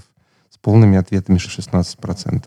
с 0.50 0.58
полными 0.58 0.98
ответами 0.98 1.38
16%. 1.38 2.44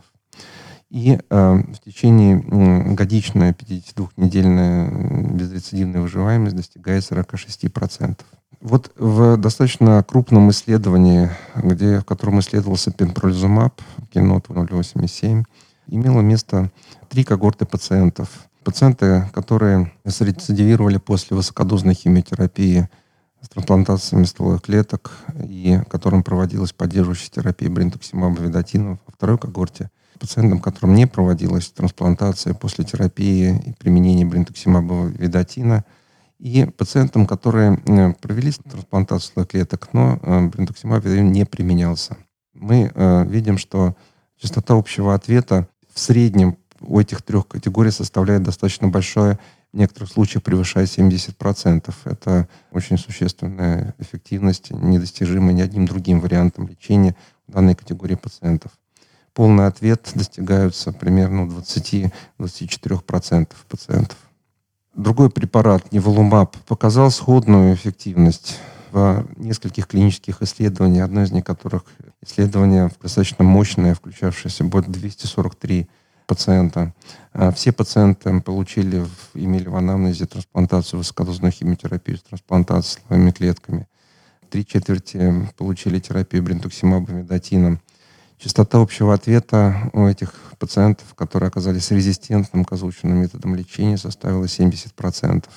И 0.91 1.17
э, 1.17 1.53
в 1.53 1.79
течение 1.83 2.37
э, 2.39 2.93
годичная 2.93 3.53
52-недельная 3.53 5.33
безрецидивная 5.33 6.01
выживаемость 6.01 6.55
достигает 6.55 7.03
46%. 7.03 8.19
Вот 8.59 8.91
в 8.95 9.37
достаточно 9.37 10.03
крупном 10.03 10.51
исследовании, 10.51 11.31
где, 11.55 12.01
в 12.01 12.05
котором 12.05 12.39
исследовался 12.41 12.91
пенпролизумаб, 12.91 13.81
кинот 14.13 14.45
087, 14.49 15.43
имело 15.87 16.21
место 16.21 16.69
три 17.09 17.23
когорты 17.23 17.65
пациентов– 17.65 18.29
Пациенты, 18.63 19.27
которые 19.33 19.91
рецидивировали 20.05 20.97
после 20.97 21.35
высокодозной 21.35 21.95
химиотерапии 21.95 22.89
с 23.41 23.49
трансплантациями 23.49 24.25
стволовых 24.25 24.61
клеток 24.61 25.11
и 25.43 25.79
которым 25.89 26.21
проводилась 26.21 26.71
поддерживающая 26.71 27.31
терапия 27.31 27.71
бринтуксимаба 27.71 28.39
ведатина 28.39 28.99
во 29.05 29.13
второй 29.13 29.39
когорте, 29.39 29.89
пациентам, 30.19 30.59
которым 30.59 30.93
не 30.93 31.07
проводилась 31.07 31.69
трансплантация 31.69 32.53
после 32.53 32.85
терапии 32.85 33.59
и 33.65 33.73
применения 33.73 34.25
бринтуксимаба 34.25 35.07
ведатина, 35.07 35.83
и 36.37 36.65
пациентам, 36.65 37.25
которые 37.25 37.79
э, 37.85 38.13
провели 38.13 38.51
трансплантацию 38.51 39.27
стволовых 39.27 39.51
клеток, 39.51 39.89
но 39.93 40.19
э, 40.21 40.47
бринтуксимаб 40.47 41.03
ведатин 41.03 41.31
не 41.31 41.45
применялся. 41.45 42.17
Мы 42.53 42.91
э, 42.93 43.25
видим, 43.27 43.57
что 43.57 43.95
частота 44.39 44.75
общего 44.75 45.13
ответа 45.13 45.67
в 45.93 45.99
среднем 45.99 46.57
у 46.81 46.99
этих 46.99 47.21
трех 47.21 47.47
категорий 47.47 47.91
составляет 47.91 48.43
достаточно 48.43 48.87
большое, 48.87 49.37
в 49.73 49.77
некоторых 49.77 50.11
случаях 50.11 50.43
превышает 50.43 50.89
70%. 50.89 51.93
Это 52.05 52.47
очень 52.71 52.97
существенная 52.97 53.93
эффективность, 53.99 54.71
недостижимая 54.71 55.53
ни 55.53 55.61
одним 55.61 55.85
другим 55.85 56.19
вариантом 56.19 56.67
лечения 56.67 57.15
данной 57.47 57.75
категории 57.75 58.15
пациентов. 58.15 58.71
Полный 59.33 59.67
ответ 59.67 60.11
достигаются 60.13 60.91
примерно 60.91 61.43
у 61.43 61.47
20-24% 61.47 63.47
пациентов. 63.69 64.17
Другой 64.93 65.29
препарат, 65.29 65.93
неволумаб, 65.93 66.57
показал 66.67 67.11
сходную 67.11 67.73
эффективность 67.73 68.59
в 68.91 69.25
нескольких 69.37 69.87
клинических 69.87 70.41
исследованиях, 70.41 71.05
одно 71.05 71.23
из 71.23 71.31
них 71.31 71.45
которых 71.45 71.85
исследование 72.21 72.91
достаточно 73.01 73.45
мощное, 73.45 73.95
включавшееся 73.95 74.65
более 74.65 74.89
243 74.89 75.87
пациента. 76.31 76.93
А 77.33 77.51
все 77.51 77.73
пациенты 77.73 78.39
получили, 78.39 79.05
имели 79.33 79.67
в 79.67 79.75
анамнезе 79.75 80.25
трансплантацию 80.25 80.99
высокодозную 80.99 81.51
химиотерапию 81.51 82.17
с 82.17 82.21
трансплантацией 82.21 83.01
стволовыми 83.01 83.31
клетками. 83.31 83.85
Три 84.49 84.65
четверти 84.65 85.49
получили 85.57 85.99
терапию 85.99 86.41
брентуксимабом 86.41 87.23
ведатином. 87.23 87.81
Частота 88.37 88.79
общего 88.79 89.13
ответа 89.13 89.89
у 89.91 90.05
этих 90.05 90.33
пациентов, 90.57 91.13
которые 91.15 91.49
оказались 91.49 91.91
резистентным 91.91 92.63
к 92.63 92.71
озвученным 92.71 93.17
методам 93.17 93.53
лечения, 93.55 93.97
составила 93.97 94.45
70%. 94.45 95.49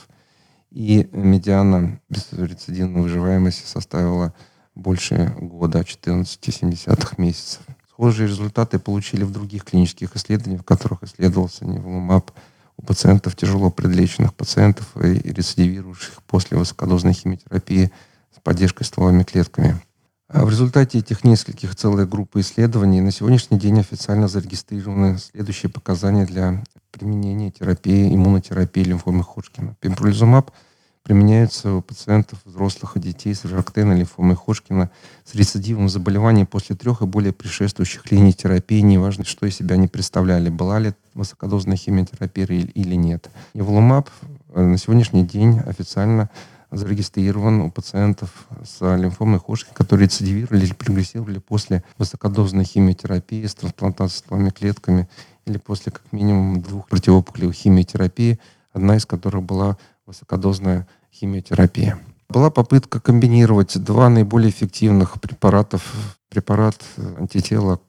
И 0.73 1.09
медиана 1.13 2.01
безрецидивной 2.09 3.03
выживаемости 3.03 3.65
составила 3.65 4.35
больше 4.75 5.33
года, 5.39 5.83
14,7 5.83 7.15
месяцев. 7.19 7.63
Схожие 7.95 8.27
результаты 8.27 8.81
получили 8.81 9.23
в 9.23 9.31
других 9.31 9.65
клинических 9.65 10.17
исследованиях, 10.17 10.63
в 10.63 10.65
которых 10.65 11.05
исследовался 11.05 11.65
неволумаб 11.65 12.33
у 12.77 12.83
пациентов, 12.83 13.37
тяжело 13.37 13.71
предлеченных 13.71 14.35
пациентов 14.35 14.97
и 14.97 15.21
рецидивирующих 15.23 16.21
после 16.27 16.59
высокодозной 16.59 17.13
химиотерапии 17.13 17.93
с 18.35 18.41
поддержкой 18.41 18.83
стволовыми 18.83 19.23
клетками. 19.23 19.81
А 20.27 20.45
в 20.45 20.51
результате 20.51 20.99
этих 20.99 21.23
нескольких 21.23 21.77
целой 21.77 22.05
группы 22.05 22.41
исследований 22.41 23.01
на 23.01 23.13
сегодняшний 23.13 23.61
день 23.61 23.79
официально 23.79 24.27
зарегистрированы 24.27 25.19
следующие 25.19 25.71
показания 25.71 26.27
для 26.27 26.65
применения 26.91 27.53
терапии, 27.53 28.13
иммунотерапии 28.13 28.83
лимфомы 28.83 29.23
Ходжкина. 29.23 29.77
Пембролизумаб– 29.81 30.51
применяется 31.05 31.75
у 31.75 31.83
пациентов, 31.83 32.41
взрослых 32.47 32.97
и 32.97 33.01
детей 33.01 33.35
с 33.35 33.45
рефрактейной 33.45 33.99
лимфомой 33.99 34.37
Ходжкина 34.37 34.91
с 35.25 35.35
рецидивом 35.35 35.91
заболеваний 35.91 36.47
после 36.47 36.75
трех 36.77 37.03
и 37.03 37.07
более 37.07 37.33
предшествующих 37.33 38.11
линий 38.11 38.33
терапии, 38.33 38.81
неважно, 38.81 39.25
что 39.25 39.45
из 39.47 39.55
себя 39.55 39.75
они 39.75 39.87
представляли, 39.87 40.49
была 40.49 40.79
ли 40.79 40.95
высокодозная 41.13 41.77
химиотерапия 41.77 42.47
или 42.47 42.95
нет. 42.95 43.29
Неволумаб 43.53 44.09
э, 44.55 44.63
на 44.63 44.79
сегодняшний 44.79 45.27
день 45.27 45.61
официально 45.61 46.31
зарегистрирован 46.71 47.61
у 47.61 47.71
пациентов 47.71 48.49
с 48.65 48.81
лимфомой 48.97 49.41
Ходжкина, 49.41 49.75
которые 49.75 50.07
рецидивировали 50.07 50.65
или 50.65 50.73
прогрессировали 50.73 51.39
после 51.39 51.85
высокодозной 51.99 52.65
химиотерапии 52.65 53.45
с 53.45 53.55
трансплантацией 53.55 54.51
клетками 54.53 55.07
или 55.45 55.59
после 55.59 55.93
как 55.93 56.03
минимум 56.13 56.63
двух 56.63 56.89
противоопухолевых 56.89 57.55
химиотерапий, 57.55 58.41
одна 58.73 58.97
из 58.97 59.05
которых 59.05 59.43
была 59.43 59.77
высокодозная 60.07 60.87
химиотерапия. 61.13 61.99
Была 62.29 62.51
попытка 62.51 63.01
комбинировать 63.01 63.79
два 63.83 64.09
наиболее 64.09 64.51
эффективных 64.51 65.21
препаратов. 65.21 66.19
Препарат 66.29 66.83
антитела, 67.19 67.81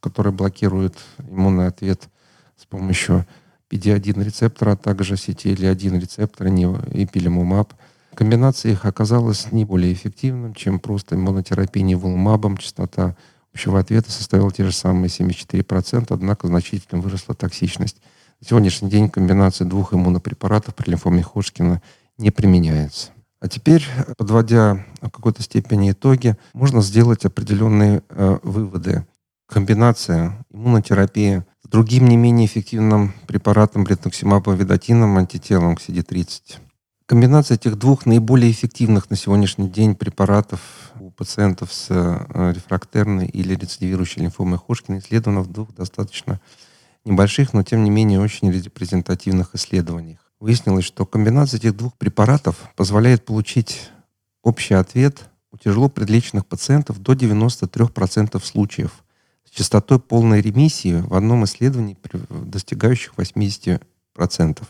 который 0.00 0.32
блокирует 0.32 0.96
иммунный 1.18 1.66
ответ 1.66 2.08
с 2.56 2.64
помощью 2.66 3.26
PD-1 3.70 4.24
рецептора, 4.24 4.72
а 4.72 4.76
также 4.76 5.14
CTL1 5.14 6.00
рецептора, 6.00 6.50
и 6.92 7.06
пилимумаб. 7.06 7.72
Комбинация 8.14 8.72
их 8.72 8.84
оказалась 8.84 9.52
не 9.52 9.64
более 9.64 9.92
эффективным, 9.92 10.54
чем 10.54 10.80
просто 10.80 11.14
иммунотерапия 11.14 11.82
неволумабом. 11.82 12.56
Частота 12.56 13.16
общего 13.52 13.78
ответа 13.78 14.10
составила 14.10 14.50
те 14.50 14.64
же 14.64 14.72
самые 14.72 15.08
74%, 15.08 16.06
однако 16.08 16.46
значительно 16.46 17.00
выросла 17.00 17.34
токсичность. 17.34 18.00
На 18.40 18.48
сегодняшний 18.48 18.88
день 18.88 19.10
комбинация 19.10 19.66
двух 19.66 19.92
иммунопрепаратов 19.92 20.74
при 20.74 20.88
лимфоме 20.90 21.22
Ходжкина 21.22 21.82
не 22.16 22.30
применяется. 22.30 23.10
А 23.38 23.48
теперь, 23.48 23.84
подводя 24.16 24.86
в 25.02 25.10
какой-то 25.10 25.42
степени 25.42 25.90
итоги, 25.90 26.36
можно 26.54 26.80
сделать 26.80 27.26
определенные 27.26 28.02
э, 28.08 28.38
выводы. 28.42 29.06
Комбинация 29.46 30.42
иммунотерапии 30.50 31.44
с 31.62 31.68
другим 31.68 32.08
не 32.08 32.16
менее 32.16 32.46
эффективным 32.46 33.12
препаратом 33.26 33.84
бретуксимабом 33.84 34.56
ведатином 34.56 35.18
антителом 35.18 35.76
к 35.76 35.80
CD30. 35.82 36.60
Комбинация 37.04 37.56
этих 37.56 37.76
двух 37.76 38.06
наиболее 38.06 38.50
эффективных 38.50 39.10
на 39.10 39.16
сегодняшний 39.16 39.68
день 39.68 39.94
препаратов 39.94 40.60
у 40.98 41.10
пациентов 41.10 41.74
с 41.74 41.88
э, 41.90 42.52
рефрактерной 42.54 43.26
или 43.26 43.54
рецидивирующей 43.54 44.22
лимфомой 44.22 44.58
Ходжкина 44.58 45.00
исследована 45.00 45.42
в 45.42 45.52
двух 45.52 45.74
достаточно 45.74 46.40
небольших, 47.04 47.52
но 47.52 47.62
тем 47.62 47.84
не 47.84 47.90
менее 47.90 48.20
очень 48.20 48.50
репрезентативных 48.50 49.54
исследованиях. 49.54 50.20
Выяснилось, 50.38 50.84
что 50.84 51.06
комбинация 51.06 51.58
этих 51.58 51.76
двух 51.76 51.94
препаратов 51.94 52.56
позволяет 52.76 53.24
получить 53.24 53.90
общий 54.42 54.74
ответ 54.74 55.28
у 55.52 55.58
тяжело 55.58 55.88
предлеченных 55.88 56.46
пациентов 56.46 57.00
до 57.00 57.12
93% 57.12 58.42
случаев 58.44 59.04
с 59.44 59.50
частотой 59.50 59.98
полной 59.98 60.40
ремиссии 60.40 61.02
в 61.02 61.14
одном 61.14 61.44
исследовании, 61.44 61.98
достигающих 62.28 63.14
80%. 63.16 64.62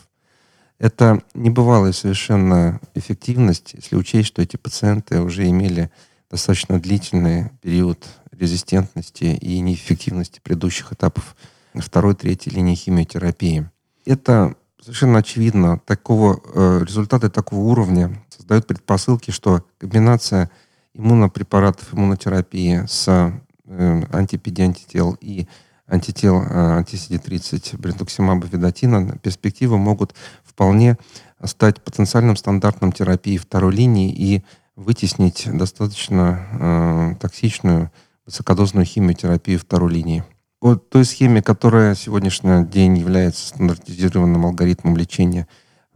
Это 0.79 1.21
небывалая 1.35 1.91
совершенно 1.91 2.81
эффективность, 2.95 3.75
если 3.75 3.95
учесть, 3.95 4.27
что 4.27 4.41
эти 4.41 4.57
пациенты 4.57 5.21
уже 5.21 5.47
имели 5.47 5.91
достаточно 6.29 6.79
длительный 6.79 7.51
период 7.61 8.07
резистентности 8.31 9.25
и 9.25 9.59
неэффективности 9.59 10.39
предыдущих 10.41 10.91
этапов 10.91 11.35
второй, 11.75 12.15
третьей 12.15 12.53
линии 12.53 12.75
химиотерапии. 12.75 13.69
Это 14.05 14.55
совершенно 14.81 15.19
очевидно. 15.19 15.79
Такого, 15.85 16.41
э, 16.53 16.83
результаты 16.85 17.29
такого 17.29 17.61
уровня 17.61 18.21
создают 18.29 18.67
предпосылки, 18.67 19.31
что 19.31 19.63
комбинация 19.77 20.49
иммунопрепаратов, 20.93 21.93
иммунотерапии 21.93 22.83
с 22.87 23.07
э, 23.07 24.03
антипеди-антител 24.11 25.17
и 25.21 25.47
антител 25.87 26.41
э, 26.41 26.77
антисиди-30 26.77 27.77
брентуксимаба 27.77 28.47
ведатина 28.47 29.17
перспективы 29.17 29.77
могут 29.77 30.15
вполне 30.43 30.97
стать 31.43 31.81
потенциальным 31.81 32.35
стандартом 32.35 32.91
терапии 32.91 33.37
второй 33.37 33.73
линии 33.73 34.11
и 34.11 34.43
вытеснить 34.75 35.47
достаточно 35.51 36.47
э, 36.51 37.15
токсичную 37.19 37.91
высокодозную 38.25 38.85
химиотерапию 38.85 39.59
второй 39.59 39.93
линии 39.93 40.23
по 40.61 40.75
той 40.75 41.05
схеме, 41.05 41.41
которая 41.41 41.95
сегодняшний 41.95 42.63
день 42.67 42.95
является 42.95 43.47
стандартизированным 43.47 44.45
алгоритмом 44.45 44.95
лечения, 44.95 45.47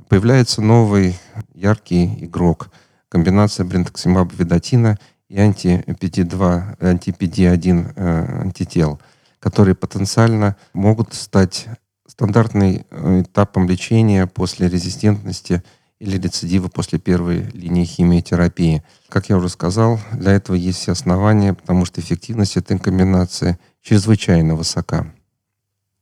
появляется 0.10 0.60
новый 0.60 1.20
яркий 1.54 2.26
игрок. 2.26 2.70
Комбинация 3.08 3.64
брентоксимаба 3.64 4.34
ведатина 4.36 4.98
и 5.30 5.40
анти-PD2, 5.40 6.78
анти-PD1 6.84 7.94
э, 7.96 8.42
антител, 8.42 9.00
которые 9.40 9.76
потенциально 9.76 10.56
могут 10.74 11.14
стать 11.14 11.68
стандартным 12.08 12.84
э, 12.90 13.22
этапом 13.22 13.70
лечения 13.70 14.26
после 14.26 14.68
резистентности 14.68 15.62
или 16.00 16.18
рецидива 16.18 16.70
после 16.70 16.98
первой 16.98 17.44
линии 17.54 17.86
химиотерапии. 17.86 18.84
Как 19.10 19.30
я 19.30 19.38
уже 19.38 19.50
сказал, 19.50 20.00
для 20.12 20.32
этого 20.32 20.56
есть 20.56 20.80
все 20.80 20.94
основания, 20.94 21.54
потому 21.54 21.86
что 21.86 22.02
эффективность 22.02 22.58
этой 22.58 22.80
комбинации 22.80 23.60
чрезвычайно 23.86 24.56
высока. 24.56 25.14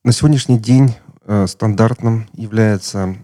На 0.06 0.14
сегодняшний 0.14 0.58
день 0.58 0.96
э, 1.26 1.48
стандартным 1.48 2.28
является 2.34 3.18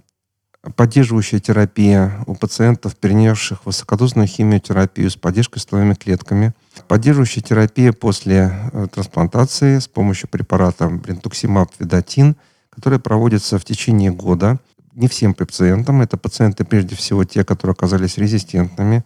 поддерживающая 0.75 1.39
терапия 1.39 2.21
у 2.27 2.35
пациентов, 2.35 2.97
перенесших 2.97 3.65
высокодозную 3.65 4.27
химиотерапию 4.27 5.09
с 5.09 5.15
поддержкой 5.15 5.59
стволовыми 5.59 5.93
клетками, 5.93 6.53
поддерживающая 6.89 7.41
терапия 7.41 7.93
после 7.93 8.51
э, 8.73 8.87
трансплантации 8.91 9.79
с 9.79 9.87
помощью 9.87 10.27
препарата 10.27 10.89
брентуксимаб 10.89 11.71
ведатин, 11.79 12.35
который 12.69 12.99
проводится 12.99 13.59
в 13.59 13.63
течение 13.63 14.11
года 14.11 14.59
не 14.93 15.07
всем 15.07 15.33
пациентам. 15.33 16.01
Это 16.01 16.17
пациенты, 16.17 16.65
прежде 16.65 16.97
всего, 16.97 17.23
те, 17.23 17.45
которые 17.45 17.71
оказались 17.71 18.17
резистентными 18.17 19.05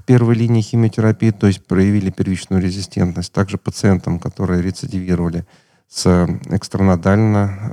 к 0.00 0.04
первой 0.04 0.34
линии 0.34 0.62
химиотерапии, 0.62 1.30
то 1.30 1.46
есть 1.46 1.64
проявили 1.66 2.10
первичную 2.10 2.62
резистентность. 2.62 3.32
Также 3.32 3.58
пациентам, 3.58 4.18
которые 4.18 4.62
рецидивировали 4.62 5.44
с 5.88 6.26
экстранодально, 6.48 7.70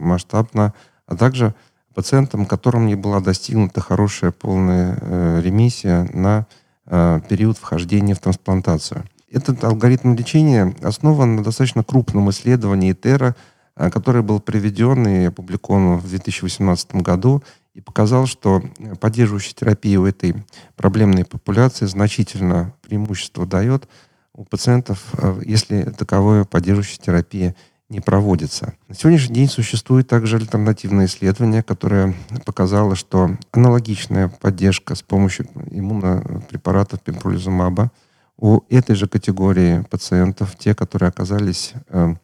масштабно, 0.00 0.74
а 1.06 1.16
также 1.16 1.54
пациентам, 1.94 2.46
которым 2.46 2.86
не 2.86 2.94
была 2.94 3.20
достигнута 3.20 3.80
хорошая 3.80 4.30
полная 4.30 4.98
э, 5.00 5.40
ремиссия 5.42 6.08
на 6.12 6.46
э, 6.86 7.20
период 7.28 7.58
вхождения 7.58 8.14
в 8.14 8.20
трансплантацию. 8.20 9.04
Этот 9.30 9.64
алгоритм 9.64 10.14
лечения 10.14 10.74
основан 10.82 11.36
на 11.36 11.42
достаточно 11.42 11.82
крупном 11.82 12.30
исследовании 12.30 12.92
ТЕРА, 12.92 13.34
Э, 13.76 13.90
который 13.90 14.22
был 14.22 14.40
приведен 14.40 15.06
и 15.06 15.26
опубликован 15.26 15.98
в 15.98 16.08
2018 16.08 16.96
году 16.96 17.42
и 17.76 17.80
показал, 17.82 18.24
что 18.24 18.62
поддерживающая 19.00 19.52
терапия 19.52 20.00
у 20.00 20.06
этой 20.06 20.34
проблемной 20.76 21.26
популяции 21.26 21.84
значительно 21.84 22.72
преимущество 22.80 23.44
дает 23.44 23.86
у 24.32 24.44
пациентов, 24.44 25.04
э, 25.18 25.42
если 25.44 25.82
таковая 25.82 26.44
поддерживающая 26.44 27.04
терапия 27.04 27.54
не 27.90 28.00
проводится. 28.00 28.72
На 28.88 28.94
сегодняшний 28.94 29.34
день 29.34 29.48
существует 29.50 30.08
также 30.08 30.36
альтернативное 30.36 31.04
исследование, 31.04 31.62
которое 31.62 32.14
показало, 32.46 32.96
что 32.96 33.36
аналогичная 33.52 34.28
поддержка 34.28 34.94
с 34.94 35.02
помощью 35.02 35.46
иммунопрепаратов 35.70 37.02
пембролизумаба 37.02 37.92
у 38.38 38.62
этой 38.70 38.96
же 38.96 39.06
категории 39.06 39.82
пациентов, 39.90 40.56
те, 40.56 40.74
которые 40.74 41.10
оказались 41.10 41.74
э, 41.90 42.14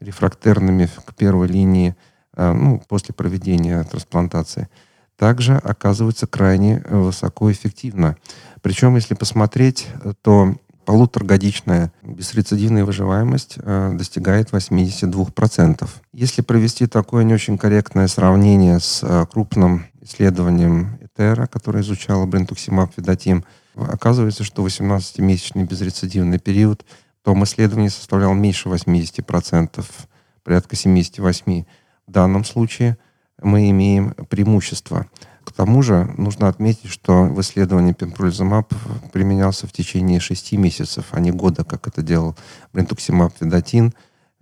рефрактерными 0.00 0.88
к 1.06 1.14
первой 1.14 1.46
линии 1.46 1.94
э, 2.34 2.52
ну, 2.52 2.82
после 2.88 3.14
проведения 3.14 3.84
трансплантации, 3.84 4.68
также 5.18 5.56
оказывается 5.56 6.26
крайне 6.26 6.82
высоко 6.88 7.50
эффективно. 7.50 8.16
Причем, 8.62 8.94
если 8.94 9.14
посмотреть, 9.14 9.88
то 10.22 10.54
полуторагодичная 10.84 11.92
бесрецидивная 12.02 12.84
выживаемость 12.84 13.56
э, 13.58 13.92
достигает 13.92 14.50
82%. 14.52 15.86
Если 16.14 16.40
провести 16.40 16.86
такое 16.86 17.24
не 17.24 17.34
очень 17.34 17.58
корректное 17.58 18.08
сравнение 18.08 18.80
с 18.80 19.00
э, 19.02 19.26
крупным 19.30 19.84
исследованием 20.00 20.98
ЭТЕРа, 21.02 21.46
которое 21.46 21.82
изучало 21.82 22.24
брентуксимаб 22.24 22.90
ведатим, 22.96 23.44
оказывается, 23.74 24.44
что 24.44 24.66
18-месячный 24.66 25.64
безрецидивный 25.64 26.38
период 26.38 26.86
в 27.20 27.24
том 27.24 27.44
исследовании 27.44 27.88
составлял 27.88 28.32
меньше 28.32 28.70
80%, 28.70 29.84
порядка 30.42 30.74
78%. 30.74 31.66
В 32.06 32.10
данном 32.10 32.44
случае 32.46 32.96
мы 33.42 33.70
имеем 33.70 34.14
преимущество. 34.28 35.06
К 35.44 35.52
тому 35.52 35.82
же 35.82 36.12
нужно 36.18 36.48
отметить, 36.48 36.90
что 36.90 37.24
в 37.24 37.40
исследовании 37.40 37.92
пембролизумаб 37.92 38.72
применялся 39.12 39.66
в 39.66 39.72
течение 39.72 40.20
6 40.20 40.52
месяцев, 40.52 41.06
а 41.12 41.20
не 41.20 41.30
года, 41.30 41.64
как 41.64 41.86
это 41.86 42.02
делал 42.02 42.36
брентуксимаб 42.72 43.32
ведатин. 43.40 43.94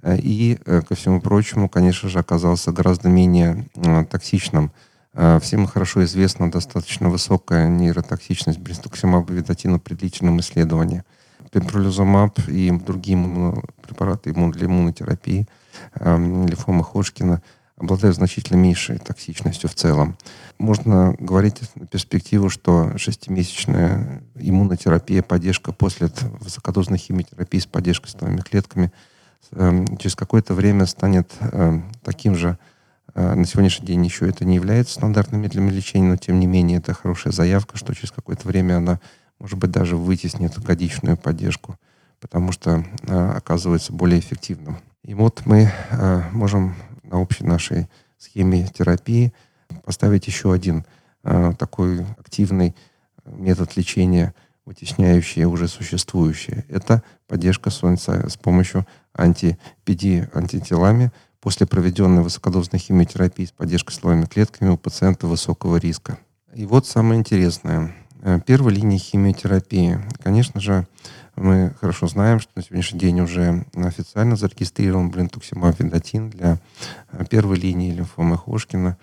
Э, 0.02 0.16
и, 0.18 0.58
э, 0.66 0.82
ко 0.82 0.94
всему 0.94 1.20
прочему, 1.20 1.68
конечно 1.68 2.08
же, 2.08 2.18
оказался 2.18 2.72
гораздо 2.72 3.08
менее 3.08 3.68
э, 3.76 4.04
токсичным. 4.04 4.72
Всем 5.40 5.66
хорошо 5.66 6.04
известна 6.04 6.50
достаточно 6.50 7.08
высокая 7.08 7.68
нейротоксичность 7.68 8.58
брентуксимаба 8.58 9.32
ведатина 9.32 9.78
при 9.78 9.94
длительном 9.94 10.40
исследовании. 10.40 11.04
Пембролизумаб 11.52 12.38
и 12.48 12.70
другие 12.70 13.16
препараты 13.80 14.34
для 14.34 14.66
иммунотерапии, 14.66 15.48
лимфомы 15.98 16.84
Ходжкина– 16.84 17.40
обладают 17.78 18.16
значительно 18.16 18.56
меньшей 18.56 18.98
токсичностью 18.98 19.68
в 19.68 19.74
целом. 19.74 20.16
Можно 20.58 21.14
говорить 21.18 21.60
на 21.74 21.86
перспективу, 21.86 22.48
что 22.48 22.96
шестимесячная 22.96 24.22
иммунотерапия, 24.34 25.22
поддержка 25.22 25.72
после 25.72 26.10
высокодозной 26.40 26.98
химиотерапии 26.98 27.58
с 27.58 27.66
поддержкой 27.66 28.08
стволовыми 28.08 28.40
клетками 28.40 28.92
эм, 29.52 29.98
через 29.98 30.14
какое-то 30.14 30.54
время 30.54 30.86
станет 30.86 31.30
эм, 31.40 31.92
таким 32.02 32.34
же 32.34 32.58
э, 33.14 33.34
на 33.34 33.44
сегодняшний 33.44 33.86
день 33.86 34.04
еще 34.04 34.26
это 34.26 34.46
не 34.46 34.54
является 34.54 34.94
стандартным 34.94 35.42
методом 35.42 35.68
лечения, 35.68 36.08
но 36.08 36.16
тем 36.16 36.40
не 36.40 36.46
менее 36.46 36.78
это 36.78 36.94
хорошая 36.94 37.34
заявка, 37.34 37.76
что 37.76 37.94
через 37.94 38.10
какое-то 38.10 38.48
время 38.48 38.78
она, 38.78 39.00
может 39.38 39.58
быть, 39.58 39.70
даже 39.70 39.98
вытеснит 39.98 40.58
годичную 40.58 41.18
поддержку, 41.18 41.76
потому 42.20 42.52
что 42.52 42.86
э, 43.02 43.32
оказывается 43.36 43.92
более 43.92 44.18
эффективным. 44.18 44.78
И 45.04 45.12
вот 45.12 45.42
мы 45.44 45.70
э, 45.90 46.22
можем 46.32 46.74
на 47.06 47.20
общей 47.20 47.44
нашей 47.44 47.88
схеме 48.18 48.66
терапии 48.66 49.32
поставить 49.84 50.26
еще 50.26 50.52
один 50.52 50.84
э, 51.24 51.52
такой 51.58 52.04
активный 52.18 52.74
метод 53.24 53.76
лечения, 53.76 54.34
вытесняющий 54.64 55.44
уже 55.44 55.68
существующие. 55.68 56.64
Это 56.68 57.02
поддержка 57.26 57.70
солнца 57.70 58.28
с 58.28 58.36
помощью 58.36 58.86
анти-ПД 59.14 60.34
антителами 60.34 61.12
после 61.40 61.66
проведенной 61.66 62.22
высокодозной 62.22 62.78
химиотерапии 62.78 63.44
с 63.44 63.52
поддержкой 63.52 63.92
стволовыми 63.92 64.26
клетками 64.26 64.70
у 64.70 64.76
пациента 64.76 65.26
высокого 65.26 65.76
риска. 65.76 66.18
И 66.54 66.66
вот 66.66 66.86
самое 66.86 67.20
интересное. 67.20 67.94
Э, 68.22 68.40
первая 68.44 68.74
линия 68.74 68.98
химиотерапии. 68.98 70.00
Конечно 70.22 70.60
же, 70.60 70.86
мы 71.36 71.74
хорошо 71.80 72.06
знаем, 72.06 72.40
что 72.40 72.50
на 72.56 72.62
сегодняшний 72.62 72.98
день 72.98 73.20
уже 73.20 73.66
официально 73.74 74.36
зарегистрирован 74.36 75.10
блинтуксимаб 75.10 75.78
вендотин 75.78 76.30
для 76.30 76.58
э, 77.12 77.24
первой 77.26 77.58
линии 77.58 77.92
лимфомы 77.92 78.38
Хошкина 78.38 78.96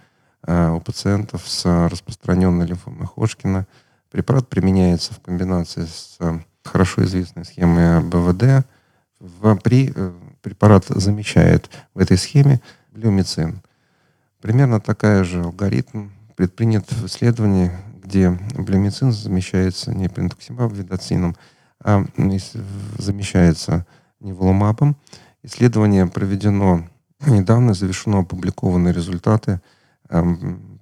э, 0.46 0.70
у 0.72 0.80
пациентов 0.80 1.48
с 1.48 1.64
распространенной 1.90 2.66
лимфомой 2.66 3.06
Хошкина. 3.08 3.68
Препарат 4.10 4.50
применяется 4.50 5.14
в 5.14 5.20
комбинации 5.20 5.86
с 5.86 6.18
э, 6.20 6.40
хорошо 6.64 7.04
известной 7.04 7.46
схемой 7.46 8.02
БВД. 8.02 8.66
При, 9.64 9.94
препарат 10.42 10.86
замещает 10.88 11.70
в 11.94 12.00
этой 12.00 12.18
схеме 12.18 12.62
блюмицин. 12.92 13.62
Примерно 14.42 14.82
такая 14.82 15.24
же 15.24 15.42
алгоритм 15.42 16.10
предпринят 16.36 16.92
в 16.92 17.06
исследовании, 17.06 17.72
где 18.04 18.32
блюмицин 18.58 19.12
замещается 19.12 19.94
не 19.94 20.10
плинтуксимаб 20.10 20.74
ведоцином, 20.74 21.38
а 21.84 22.06
замещается 22.98 23.86
неволумабом. 24.20 24.96
Исследование 25.44 26.08
проведено 26.08 26.88
недавно, 27.26 27.74
завершено 27.74 28.20
опубликованы 28.20 28.90
результаты. 28.90 29.62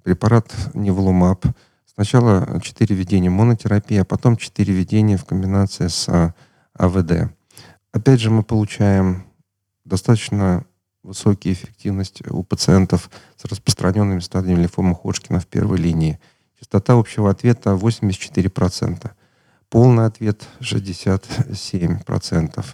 Препарат 0.03 0.51
неволумаб. 0.73 1.45
Сначала 1.93 2.59
4 2.61 2.95
введения 2.95 3.29
монотерапии, 3.29 3.97
а 3.97 4.05
потом 4.05 4.37
4 4.37 4.73
введения 4.73 5.17
в 5.17 5.25
комбинации 5.25 5.87
с 5.87 6.07
а, 6.09 6.33
АВД. 6.73 7.31
Опять 7.91 8.21
же, 8.21 8.31
мы 8.31 8.43
получаем 8.43 9.25
достаточно 9.83 10.65
высокую 11.03 11.53
эффективность 11.53 12.21
у 12.29 12.43
пациентов 12.43 13.09
с 13.35 13.45
распространенными 13.45 14.19
стадиями 14.19 14.61
лимфомы 14.61 14.95
Ходжкина 14.95 15.39
в 15.39 15.47
первой 15.47 15.77
линии. 15.77 16.19
Частота 16.59 16.93
общего 16.93 17.29
ответа 17.29 17.71
84%. 17.71 19.11
Полный 19.71 20.05
ответ 20.05 20.47
67%. 20.59 22.65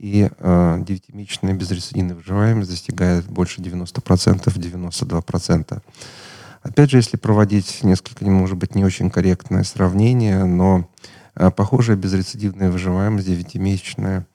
И 0.00 0.28
э, 0.36 0.78
9-месячная 0.78 1.54
безрецидивная 1.54 2.16
выживаемость 2.16 2.70
достигает 2.70 3.26
больше 3.26 3.60
90%, 3.60 4.44
92%. 4.44 5.82
Опять 6.62 6.90
же, 6.90 6.96
если 6.96 7.16
проводить 7.16 7.84
несколько, 7.84 8.24
может 8.24 8.56
быть, 8.56 8.74
не 8.74 8.84
очень 8.84 9.10
корректное 9.10 9.62
сравнение, 9.62 10.44
но 10.44 10.90
э, 11.36 11.52
похожая 11.52 11.96
безрецидивная 11.96 12.72
выживаемость 12.72 13.28
9-месячная, 13.28 14.26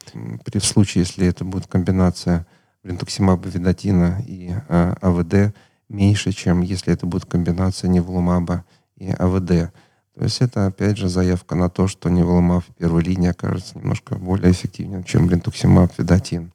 при 0.45 0.59
случае, 0.59 1.03
если 1.03 1.27
это 1.27 1.43
будет 1.43 1.67
комбинация 1.67 2.47
блинтуксимаба, 2.83 3.49
ведатина 3.49 4.23
и 4.25 4.53
э, 4.69 4.93
АВД, 5.01 5.53
меньше, 5.89 6.31
чем 6.31 6.61
если 6.61 6.93
это 6.93 7.05
будет 7.05 7.25
комбинация 7.25 7.89
невлумаба 7.89 8.63
и 8.95 9.11
АВД. 9.11 9.73
То 10.15 10.23
есть 10.23 10.41
это, 10.41 10.67
опять 10.67 10.97
же, 10.97 11.09
заявка 11.09 11.55
на 11.55 11.69
то, 11.69 11.87
что 11.87 12.09
неволумаб 12.09 12.63
в 12.63 12.73
первой 12.75 13.03
линии 13.03 13.29
окажется 13.29 13.77
немножко 13.77 14.15
более 14.15 14.51
эффективным, 14.51 15.03
чем 15.03 15.27
блинтуксимаб 15.27 15.91
ведатин. 15.97 16.53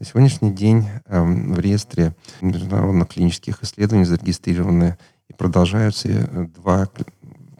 На 0.00 0.06
сегодняшний 0.06 0.52
день 0.52 0.88
э, 1.06 1.22
в 1.22 1.60
реестре 1.60 2.14
международных 2.40 3.08
клинических 3.08 3.62
исследований 3.62 4.06
зарегистрированы 4.06 4.96
и 5.28 5.34
продолжаются 5.34 6.08
э, 6.08 6.46
два 6.56 6.88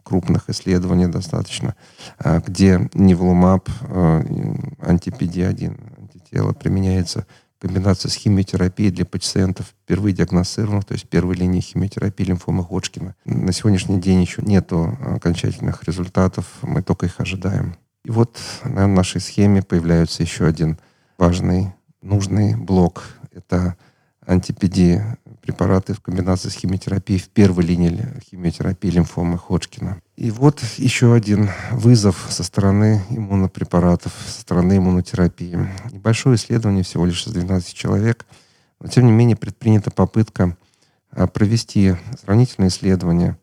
крупных 0.03 0.49
исследования 0.49 1.07
достаточно, 1.07 1.75
э, 2.19 2.41
где 2.45 2.89
неволумаб, 2.93 3.69
э, 3.81 4.23
антипеди-1, 4.81 5.79
антитело 5.99 6.53
применяется 6.53 7.27
комбинация 7.59 8.09
с 8.09 8.15
химиотерапией 8.15 8.91
для 8.91 9.05
пациентов 9.05 9.73
впервые 9.83 10.13
диагностированных, 10.13 10.85
то 10.85 10.93
есть 10.93 11.07
первой 11.07 11.35
линии 11.35 11.61
химиотерапии 11.61 12.23
лимфомы 12.23 12.63
Ходжкина. 12.63 13.15
На 13.25 13.51
сегодняшний 13.51 13.99
день 13.99 14.21
еще 14.21 14.41
нет 14.41 14.71
окончательных 14.71 15.83
результатов, 15.83 16.45
мы 16.61 16.81
только 16.81 17.05
их 17.05 17.19
ожидаем. 17.19 17.75
И 18.03 18.11
вот 18.11 18.37
на 18.63 18.87
нашей 18.87 19.19
схеме 19.19 19.63
появляется 19.63 20.21
еще 20.21 20.45
один 20.45 20.77
важный, 21.17 21.73
нужный 22.01 22.55
блок. 22.55 23.03
Это 23.31 23.75
антипедии 24.25 25.03
препараты 25.45 25.93
в 25.93 26.01
комбинации 26.01 26.49
с 26.49 26.53
химиотерапией 26.53 27.19
в 27.19 27.29
первой 27.29 27.63
линии 27.63 28.19
химиотерапии 28.31 28.89
лимфомы 28.89 29.37
Ходжкина. 29.37 30.01
И 30.15 30.31
вот 30.31 30.63
еще 30.77 31.13
один 31.13 31.49
вызов 31.71 32.27
со 32.29 32.43
стороны 32.43 33.03
иммунопрепаратов, 33.11 34.11
со 34.27 34.41
стороны 34.41 34.77
иммунотерапии. 34.77 35.69
Небольшое 35.91 36.37
исследование, 36.37 36.83
всего 36.83 37.05
лишь 37.05 37.23
с 37.23 37.31
12 37.31 37.73
человек, 37.75 38.25
но 38.79 38.87
тем 38.87 39.05
не 39.05 39.11
менее 39.11 39.37
предпринята 39.37 39.91
попытка 39.91 40.57
а, 41.11 41.27
провести 41.27 41.95
сравнительное 42.23 42.69
исследование, 42.69 43.37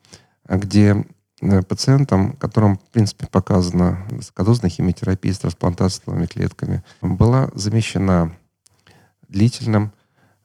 а, 0.45 0.59
где 0.59 1.07
э, 1.41 1.63
пациентам, 1.63 2.33
которым, 2.33 2.79
в 2.79 2.91
принципе, 2.91 3.29
показана 3.29 4.05
высокодозная 4.11 4.71
химиотерапия 4.71 5.33
с 5.33 5.39
трансплантацией 5.39 6.27
клетками, 6.27 6.83
была 7.01 7.49
замещена 7.55 8.37
длительным 9.29 9.93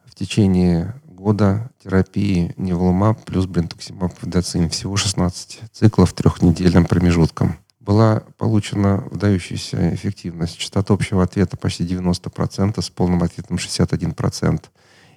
в 0.06 0.14
течение 0.14 0.94
года 1.18 1.72
терапии 1.84 2.54
неволумаб 2.58 3.24
плюс 3.26 3.48
брентуксимаб 3.48 4.14
ведоцин. 4.22 4.70
Всего 4.70 4.96
16 4.96 5.62
циклов 5.74 6.14
трехнедельным 6.14 6.86
промежутком. 6.86 7.58
была 7.80 8.22
получена 8.38 9.04
выдающаяся 9.10 9.96
эффективность. 9.96 10.58
Частота 10.58 10.94
общего 10.94 11.24
ответа 11.24 11.58
почти 11.58 11.86
90%, 11.86 12.82
с 12.82 12.90
полным 12.90 13.24
ответом 13.24 13.58
61%. 13.58 14.62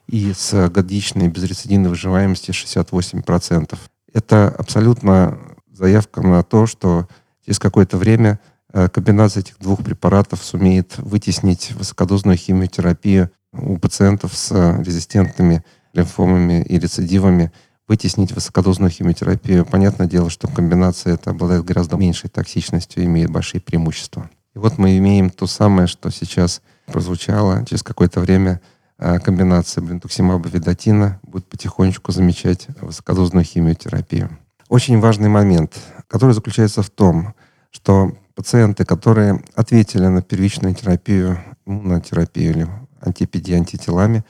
И 0.06 0.32
с 0.32 0.68
годичной 0.70 1.28
безрецидивной 1.28 1.90
выживаемости 1.90 2.50
68%. 2.50 3.78
Это 4.12 4.48
абсолютно 4.56 5.38
заявка 5.70 6.22
на 6.22 6.42
то, 6.42 6.66
что 6.66 7.08
через 7.44 7.58
какое-то 7.58 7.96
время 7.98 8.40
э, 8.72 8.88
комбинация 8.88 9.42
этих 9.42 9.58
двух 9.58 9.84
препаратов 9.84 10.42
сумеет 10.42 10.96
вытеснить 10.98 11.72
высокодозную 11.72 12.36
химиотерапию 12.36 13.30
у 13.52 13.76
пациентов 13.78 14.36
с 14.36 14.78
резистентными 14.78 15.64
лимфомами 15.92 16.62
и 16.62 16.78
рецидивами 16.78 17.52
вытеснить 17.88 18.32
высокодозную 18.32 18.90
химиотерапию. 18.90 19.66
Понятное 19.66 20.06
дело, 20.06 20.30
что 20.30 20.46
комбинация 20.46 21.14
это 21.14 21.30
обладает 21.30 21.64
гораздо 21.64 21.96
меньшей 21.96 22.30
токсичностью 22.30 23.02
и 23.02 23.06
имеет 23.06 23.30
большие 23.30 23.60
преимущества. 23.60 24.30
И 24.54 24.58
вот 24.58 24.78
мы 24.78 24.96
имеем 24.98 25.30
то 25.30 25.46
самое, 25.46 25.88
что 25.88 26.10
сейчас 26.10 26.62
прозвучало. 26.86 27.64
Через 27.66 27.82
какое-то 27.82 28.20
время 28.20 28.60
а, 28.98 29.18
комбинация 29.18 29.82
блинтуксимаба 29.82 30.48
ведотина 30.48 31.20
будет 31.22 31.46
потихонечку 31.46 32.12
замечать 32.12 32.68
высокодозную 32.80 33.44
химиотерапию. 33.44 34.38
Очень 34.68 35.00
важный 35.00 35.28
момент, 35.28 35.76
который 36.06 36.32
заключается 36.32 36.82
в 36.82 36.90
том, 36.90 37.34
что 37.70 38.12
пациенты, 38.34 38.84
которые 38.84 39.42
ответили 39.54 40.06
на 40.06 40.22
первичную 40.22 40.74
терапию, 40.74 41.38
иммунотерапию 41.66 42.50
или 42.50 42.68
антипедии 43.00 43.54
антителами, 43.54 44.24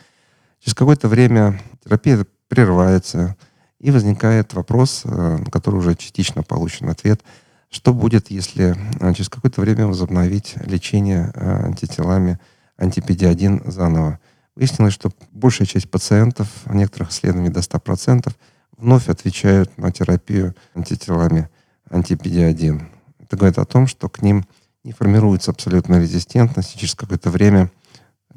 через 0.61 0.75
какое-то 0.75 1.09
время 1.09 1.61
терапия 1.85 2.25
прерывается, 2.49 3.37
и 3.81 3.91
возникает 3.91 4.53
вопрос, 4.53 5.03
э, 5.05 5.09
на 5.39 5.51
который 5.51 5.77
уже 5.77 5.95
частично 5.97 6.43
получен 6.43 6.91
ответ, 6.91 7.23
что 7.71 7.95
будет, 7.95 8.31
если 8.31 8.77
э, 9.01 9.15
через 9.15 9.29
какое-то 9.29 9.63
время 9.63 9.87
возобновить 9.87 10.55
лечение 10.67 11.33
э, 11.35 11.65
антителами 11.65 12.39
антипедиадин 12.77 13.63
заново. 13.65 14.21
Выяснилось, 14.55 14.93
что 14.93 15.11
большая 15.33 15.67
часть 15.67 15.91
пациентов, 15.91 16.49
в 16.65 16.75
некоторых 16.75 17.11
исследованиях 17.11 17.55
до 17.55 17.61
100%, 17.61 18.31
вновь 18.77 19.09
отвечают 19.09 19.77
на 19.79 19.91
терапию 19.91 20.55
антителами 20.75 21.49
антипедиадин. 21.89 22.89
Это 23.19 23.37
говорит 23.37 23.59
о 23.59 23.65
том, 23.65 23.87
что 23.87 24.09
к 24.09 24.23
ним 24.23 24.45
не 24.85 24.93
формируется 24.93 25.51
абсолютная 25.51 26.01
резистентность, 26.01 26.75
и 26.75 26.79
через 26.79 26.95
какое-то 26.95 27.31
время 27.31 27.71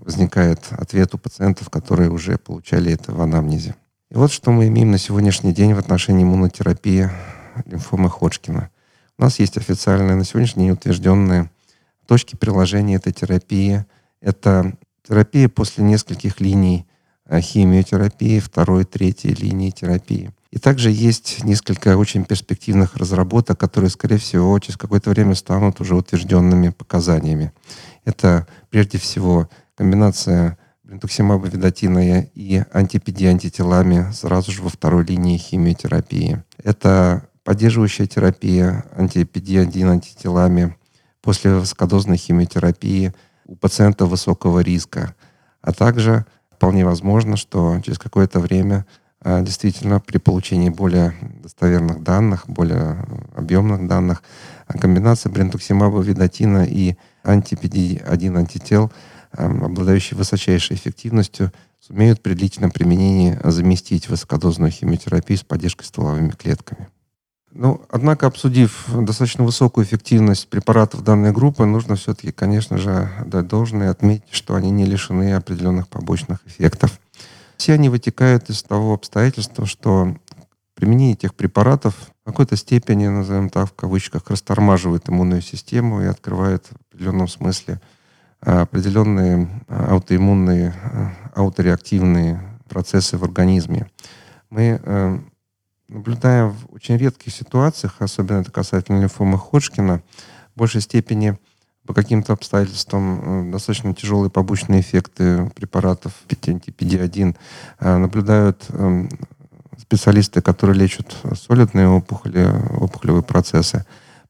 возникает 0.04 0.60
ответ 0.72 1.14
у 1.14 1.18
пациентов, 1.18 1.70
которые 1.70 2.10
уже 2.10 2.38
получали 2.38 2.92
это 2.92 3.12
в 3.12 3.22
анамнезе. 3.22 3.76
И 4.12 4.16
вот 4.16 4.32
что 4.32 4.52
мы 4.52 4.68
имеем 4.68 4.92
на 4.92 4.98
сегодняшний 4.98 5.54
день 5.54 5.74
в 5.74 5.80
отношении 5.80 6.24
иммунотерапии 6.24 7.10
лимфомы 7.66 8.10
Ходжкина. 8.10 8.70
У 9.18 9.22
нас 9.22 9.40
есть 9.40 9.58
официальные 9.58 10.16
на 10.16 10.24
сегодняшний 10.24 10.66
день 10.66 10.74
утвержденные 10.74 11.50
точки 12.08 12.36
приложения 12.36 12.96
этой 12.96 13.14
терапии. 13.14 13.86
Это 14.22 14.76
терапия 15.08 15.50
после 15.50 15.84
нескольких 15.84 16.40
линий 16.40 16.86
э, 17.26 17.40
химиотерапии, 17.42 18.40
второй, 18.40 18.86
третьей 18.86 19.34
линии 19.34 19.70
терапии. 19.70 20.32
И 20.52 20.60
также 20.60 20.92
есть 20.92 21.44
несколько 21.44 21.98
очень 21.98 22.26
перспективных 22.26 22.96
разработок, 22.98 23.60
которые, 23.60 23.90
скорее 23.90 24.18
всего, 24.18 24.60
через 24.60 24.78
какое-то 24.78 25.10
время 25.10 25.34
станут 25.34 25.82
уже 25.82 25.96
утвержденными 25.96 26.70
показаниями. 26.70 27.52
Это 28.06 28.46
прежде 28.70 29.00
всего 29.00 29.50
комбинация 29.76 30.58
брентуксимаба 30.84 31.48
ведотина 31.48 32.22
и 32.22 32.64
антипедии 32.72 33.28
антителами 33.28 34.12
сразу 34.12 34.52
же 34.52 34.62
во 34.62 34.70
второй 34.70 35.06
линии 35.06 35.38
химиотерапии. 35.38 36.44
Это 36.64 37.28
поддерживающая 37.44 38.06
терапия 38.06 38.86
антипедиадин 38.96 39.90
антителами 39.90 40.76
после 41.22 41.56
высокодозной 41.56 42.18
химиотерапии 42.18 43.14
у 43.46 43.56
пациентов 43.56 44.10
высокого 44.10 44.60
риска. 44.60 45.16
А 45.62 45.72
также 45.72 46.26
вполне 46.52 46.86
возможно, 46.86 47.38
что 47.38 47.80
через 47.84 47.98
какое-то 47.98 48.40
время 48.40 48.86
а, 49.22 49.42
действительно 49.42 50.00
при 50.00 50.18
получении 50.18 50.70
более 50.70 51.14
достоверных 51.42 52.04
данных, 52.04 52.44
более 52.48 53.06
объемных 53.36 53.88
данных, 53.88 54.22
комбинация 54.68 55.32
брентуксимаба 55.32 56.02
ведотина 56.02 56.66
и 56.66 56.96
антипедиадин 57.24 58.38
антител– 58.38 58.92
обладающие 59.34 60.18
высочайшей 60.18 60.76
эффективностью, 60.76 61.52
сумеют 61.80 62.22
при 62.22 62.34
длительном 62.34 62.72
применении 62.72 63.38
заместить 63.44 64.08
высокодозную 64.08 64.72
химиотерапию 64.72 65.38
с 65.38 65.44
поддержкой 65.44 65.86
стволовыми 65.86 66.32
клетками. 66.32 66.88
Ну, 67.52 67.82
однако, 67.90 68.26
обсудив 68.26 68.88
достаточно 68.90 69.44
высокую 69.44 69.86
эффективность 69.86 70.48
препаратов 70.48 71.04
данной 71.04 71.32
группы, 71.32 71.66
нужно 71.66 71.96
все-таки, 71.96 72.32
конечно 72.32 72.80
же, 72.80 73.12
дать 73.28 73.48
должное 73.48 73.88
и 73.88 73.92
отметить, 73.92 74.32
что 74.32 74.56
они 74.56 74.72
не 74.72 74.86
лишены 74.86 75.34
определенных 75.34 75.88
побочных 75.88 76.40
эффектов. 76.48 77.00
Все 77.58 77.74
они 77.74 77.90
вытекают 77.90 78.50
из 78.50 78.64
того 78.64 78.96
обстоятельства, 78.96 79.68
что 79.68 80.16
применение 80.74 81.14
этих 81.14 81.36
препаратов 81.36 81.96
в 82.24 82.26
какой-то 82.26 82.58
степени, 82.58 83.08
назовем 83.08 83.50
так, 83.50 83.70
в 83.70 83.74
кавычках, 83.74 84.30
растормаживает 84.30 85.08
иммунную 85.08 85.42
систему 85.42 86.02
и 86.02 86.06
открывает 86.06 86.66
в 86.66 86.76
определенном 86.90 87.28
смысле 87.28 87.80
определенные 88.46 89.48
а, 89.68 89.94
аутоиммунные, 89.94 90.74
а, 90.84 91.12
аутореактивные 91.36 92.42
процессы 92.68 93.18
в 93.18 93.24
организме. 93.24 93.88
Мы 94.50 94.80
э, 94.82 95.20
наблюдаем 95.88 96.52
в 96.52 96.74
очень 96.74 96.98
редких 96.98 97.34
ситуациях, 97.34 97.96
особенно 98.00 98.42
это 98.42 98.52
касательно 98.52 99.02
лимфомы 99.02 99.38
Ходжкина, 99.38 100.02
в 100.56 100.58
большей 100.58 100.82
степени 100.82 101.38
по 101.86 101.94
каким-то 101.94 102.34
обстоятельствам 102.34 103.50
э, 103.50 103.52
достаточно 103.52 103.94
тяжелые 103.94 104.30
побочные 104.30 104.82
эффекты 104.82 105.50
препаратов 105.56 106.14
антипедиадин 106.30 107.36
наблюдают 107.80 108.68
специалисты, 109.80 110.42
которые 110.42 110.78
лечат 110.78 111.16
солидные 111.36 111.88
опухоли, 111.88 112.48
опухолевые 112.80 113.24
процессы. 113.24 113.86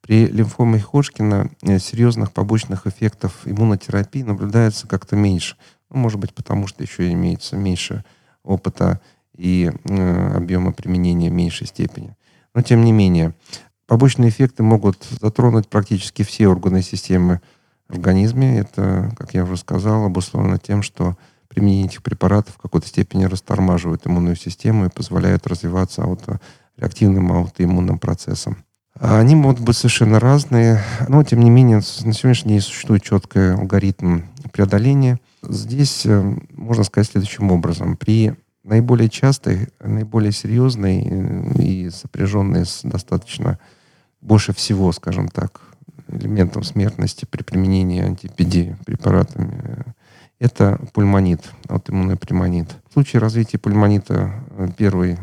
При 0.05 0.27
лимфоме 0.27 0.79
Ходжкина 0.79 1.49
э, 1.61 1.79
серьезных 1.79 2.33
побочных 2.33 2.87
эффектов 2.87 3.39
иммунотерапии 3.45 4.21
наблюдается 4.21 4.85
как-то 4.85 5.15
меньше. 5.15 5.55
Ну, 5.89 5.97
может 5.97 6.19
быть, 6.19 6.33
потому 6.33 6.67
что 6.67 6.83
еще 6.83 7.09
имеется 7.13 7.55
меньше 7.55 8.03
опыта 8.43 8.99
и 9.33 9.71
э, 9.71 10.35
объема 10.35 10.73
применения 10.73 11.29
в 11.29 11.33
меньшей 11.33 11.67
степени. 11.67 12.17
Но 12.53 12.61
тем 12.61 12.83
не 12.83 12.91
менее, 12.91 13.33
побочные 13.87 14.29
эффекты 14.29 14.61
могут 14.61 15.07
затронуть 15.21 15.69
практически 15.69 16.23
все 16.23 16.47
органы 16.47 16.81
системы 16.81 17.39
в 17.87 17.93
организме. 17.93 18.59
Это, 18.59 19.13
как 19.17 19.33
я 19.33 19.45
уже 19.45 19.55
сказал, 19.55 20.03
обусловлено 20.03 20.57
тем, 20.57 20.83
что 20.83 21.17
применение 21.47 21.85
этих 21.85 22.03
препаратов 22.03 22.55
в 22.55 22.61
какой-то 22.61 22.87
степени 22.87 23.23
растормаживает 23.23 24.05
иммунную 24.05 24.35
систему 24.35 24.85
и 24.85 24.89
позволяет 24.89 25.47
развиваться 25.47 26.03
аутореактивным 26.03 27.31
аутоиммунным 27.31 27.99
процессам. 27.99 28.65
Они 29.03 29.35
могут 29.35 29.59
быть 29.59 29.75
совершенно 29.75 30.17
разные, 30.17 30.81
но 31.09 31.25
тем 31.25 31.41
не 31.41 31.49
менее 31.49 31.81
на 32.05 32.13
сегодняшний 32.13 32.53
день 32.53 32.61
существует 32.61 33.03
четкий 33.03 33.51
алгоритм 33.51 34.21
преодоления. 34.53 35.19
Здесь 35.41 36.05
э, 36.05 36.37
можно 36.53 36.85
сказать 36.85 37.09
следующим 37.09 37.51
образом. 37.51 37.97
При 37.97 38.33
наиболее 38.63 39.09
частой, 39.09 39.67
наиболее 39.83 40.31
серьезной 40.31 41.01
э, 41.03 41.61
и 41.61 41.89
сопряженной 41.89 42.65
с 42.65 42.79
достаточно 42.83 43.59
больше 44.21 44.53
всего, 44.53 44.89
скажем 44.93 45.27
так, 45.27 45.59
элементом 46.07 46.63
смертности 46.63 47.25
при 47.29 47.43
применении 47.43 48.01
антипедии 48.01 48.77
препаратами, 48.85 49.51
э, 49.65 49.83
это 50.39 50.79
пульмонит, 50.93 51.41
аутоиммунный 51.67 52.15
пульмонит. 52.15 52.69
В 52.89 52.93
случае 52.93 53.19
развития 53.19 53.57
пульмонита 53.57 54.33
первой, 54.77 55.17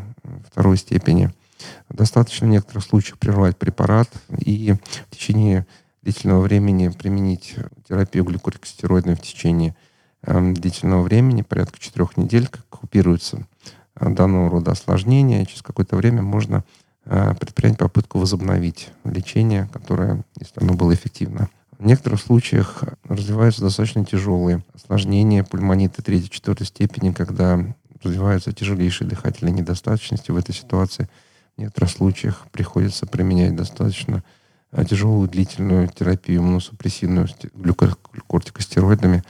второй 0.51 0.77
степени– 0.77 1.31
Достаточно 1.89 2.47
в 2.47 2.49
некоторых 2.49 2.83
случаях 2.83 3.17
прервать 3.17 3.57
препарат 3.57 4.09
и 4.39 4.73
в 5.09 5.15
течение 5.15 5.65
длительного 6.01 6.41
времени 6.41 6.89
применить 6.89 7.55
терапию 7.87 8.23
глюкорикостероидной 8.23 9.15
в 9.15 9.21
течение 9.21 9.75
э, 10.23 10.53
длительного 10.53 11.03
времени, 11.03 11.41
порядка 11.41 11.79
четырех 11.79 12.17
недель, 12.17 12.47
как 12.47 12.65
купируются 12.69 13.45
э, 13.95 14.09
данного 14.09 14.49
рода 14.49 14.71
осложнения. 14.71 15.45
Через 15.45 15.61
какое-то 15.61 15.95
время 15.95 16.21
можно 16.21 16.63
э, 17.05 17.35
предпринять 17.39 17.77
попытку 17.77 18.19
возобновить 18.19 18.89
лечение, 19.03 19.69
которое, 19.71 20.23
если 20.39 20.61
оно 20.61 20.73
было 20.73 20.93
эффективно. 20.93 21.49
В 21.77 21.85
некоторых 21.85 22.21
случаях 22.21 22.83
развиваются 23.05 23.61
достаточно 23.61 24.05
тяжелые 24.05 24.63
осложнения 24.73 25.43
пульмонита 25.43 26.01
3-4 26.01 26.63
степени, 26.63 27.11
когда 27.11 27.59
развиваются 28.03 28.53
тяжелейшие 28.53 29.07
дыхательные 29.07 29.53
недостаточности. 29.53 30.31
В 30.31 30.37
этой 30.37 30.53
ситуации– 30.55 31.07
в 31.55 31.61
некоторых 31.61 31.89
случаях 31.89 32.47
приходится 32.51 33.05
применять 33.05 33.55
достаточно 33.55 34.23
а, 34.71 34.85
тяжелую 34.85 35.27
длительную 35.27 35.87
терапию 35.87 36.39
иммуносупрессивную 36.39 37.27
глюкокортикостероидами. 37.53 39.23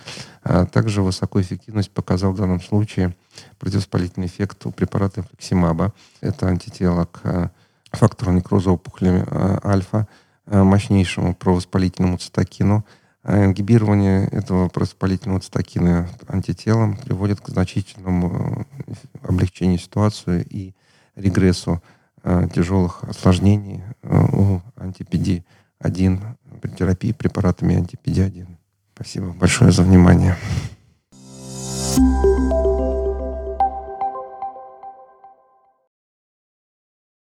А 0.44 0.66
также 0.66 1.02
высокую 1.02 1.44
эффективность 1.44 1.92
показал 1.92 2.32
в 2.32 2.38
данном 2.38 2.62
случае 2.62 3.16
противовоспалительный 3.60 4.28
эффект 4.28 4.66
у 4.66 4.72
препарата 4.72 5.24
флексимаба. 5.24 5.94
Это 6.22 6.48
антитело 6.48 7.06
к 7.06 7.20
а, 7.24 7.52
фактору 7.92 8.32
некроза 8.32 8.72
опухоли 8.72 9.26
альфа, 9.66 10.08
мощнейшему 10.46 11.36
провоспалительному 11.36 12.18
цитокину. 12.18 12.86
А 13.24 13.46
ингибирование 13.46 14.28
этого 14.28 14.68
провоспалительного 14.70 15.42
цитокина 15.42 16.10
антителом 16.28 16.98
приводит 16.98 17.40
к 17.40 17.50
значительному 17.50 18.66
облегчению 19.22 19.78
ситуации 19.78 20.46
и 20.50 20.74
регрессу 21.16 21.84
тяжелых 22.54 23.04
осложнений 23.04 23.84
у 24.04 24.60
антипеди-1 24.78 26.20
при 26.62 26.70
терапии 26.70 27.12
препаратами 27.12 27.76
антипеди-1. 27.76 28.48
Спасибо 28.96 29.32
большое 29.32 29.72
за 29.72 29.84
внимание. 29.84 30.36
thank 31.94 32.66
you 32.66 32.71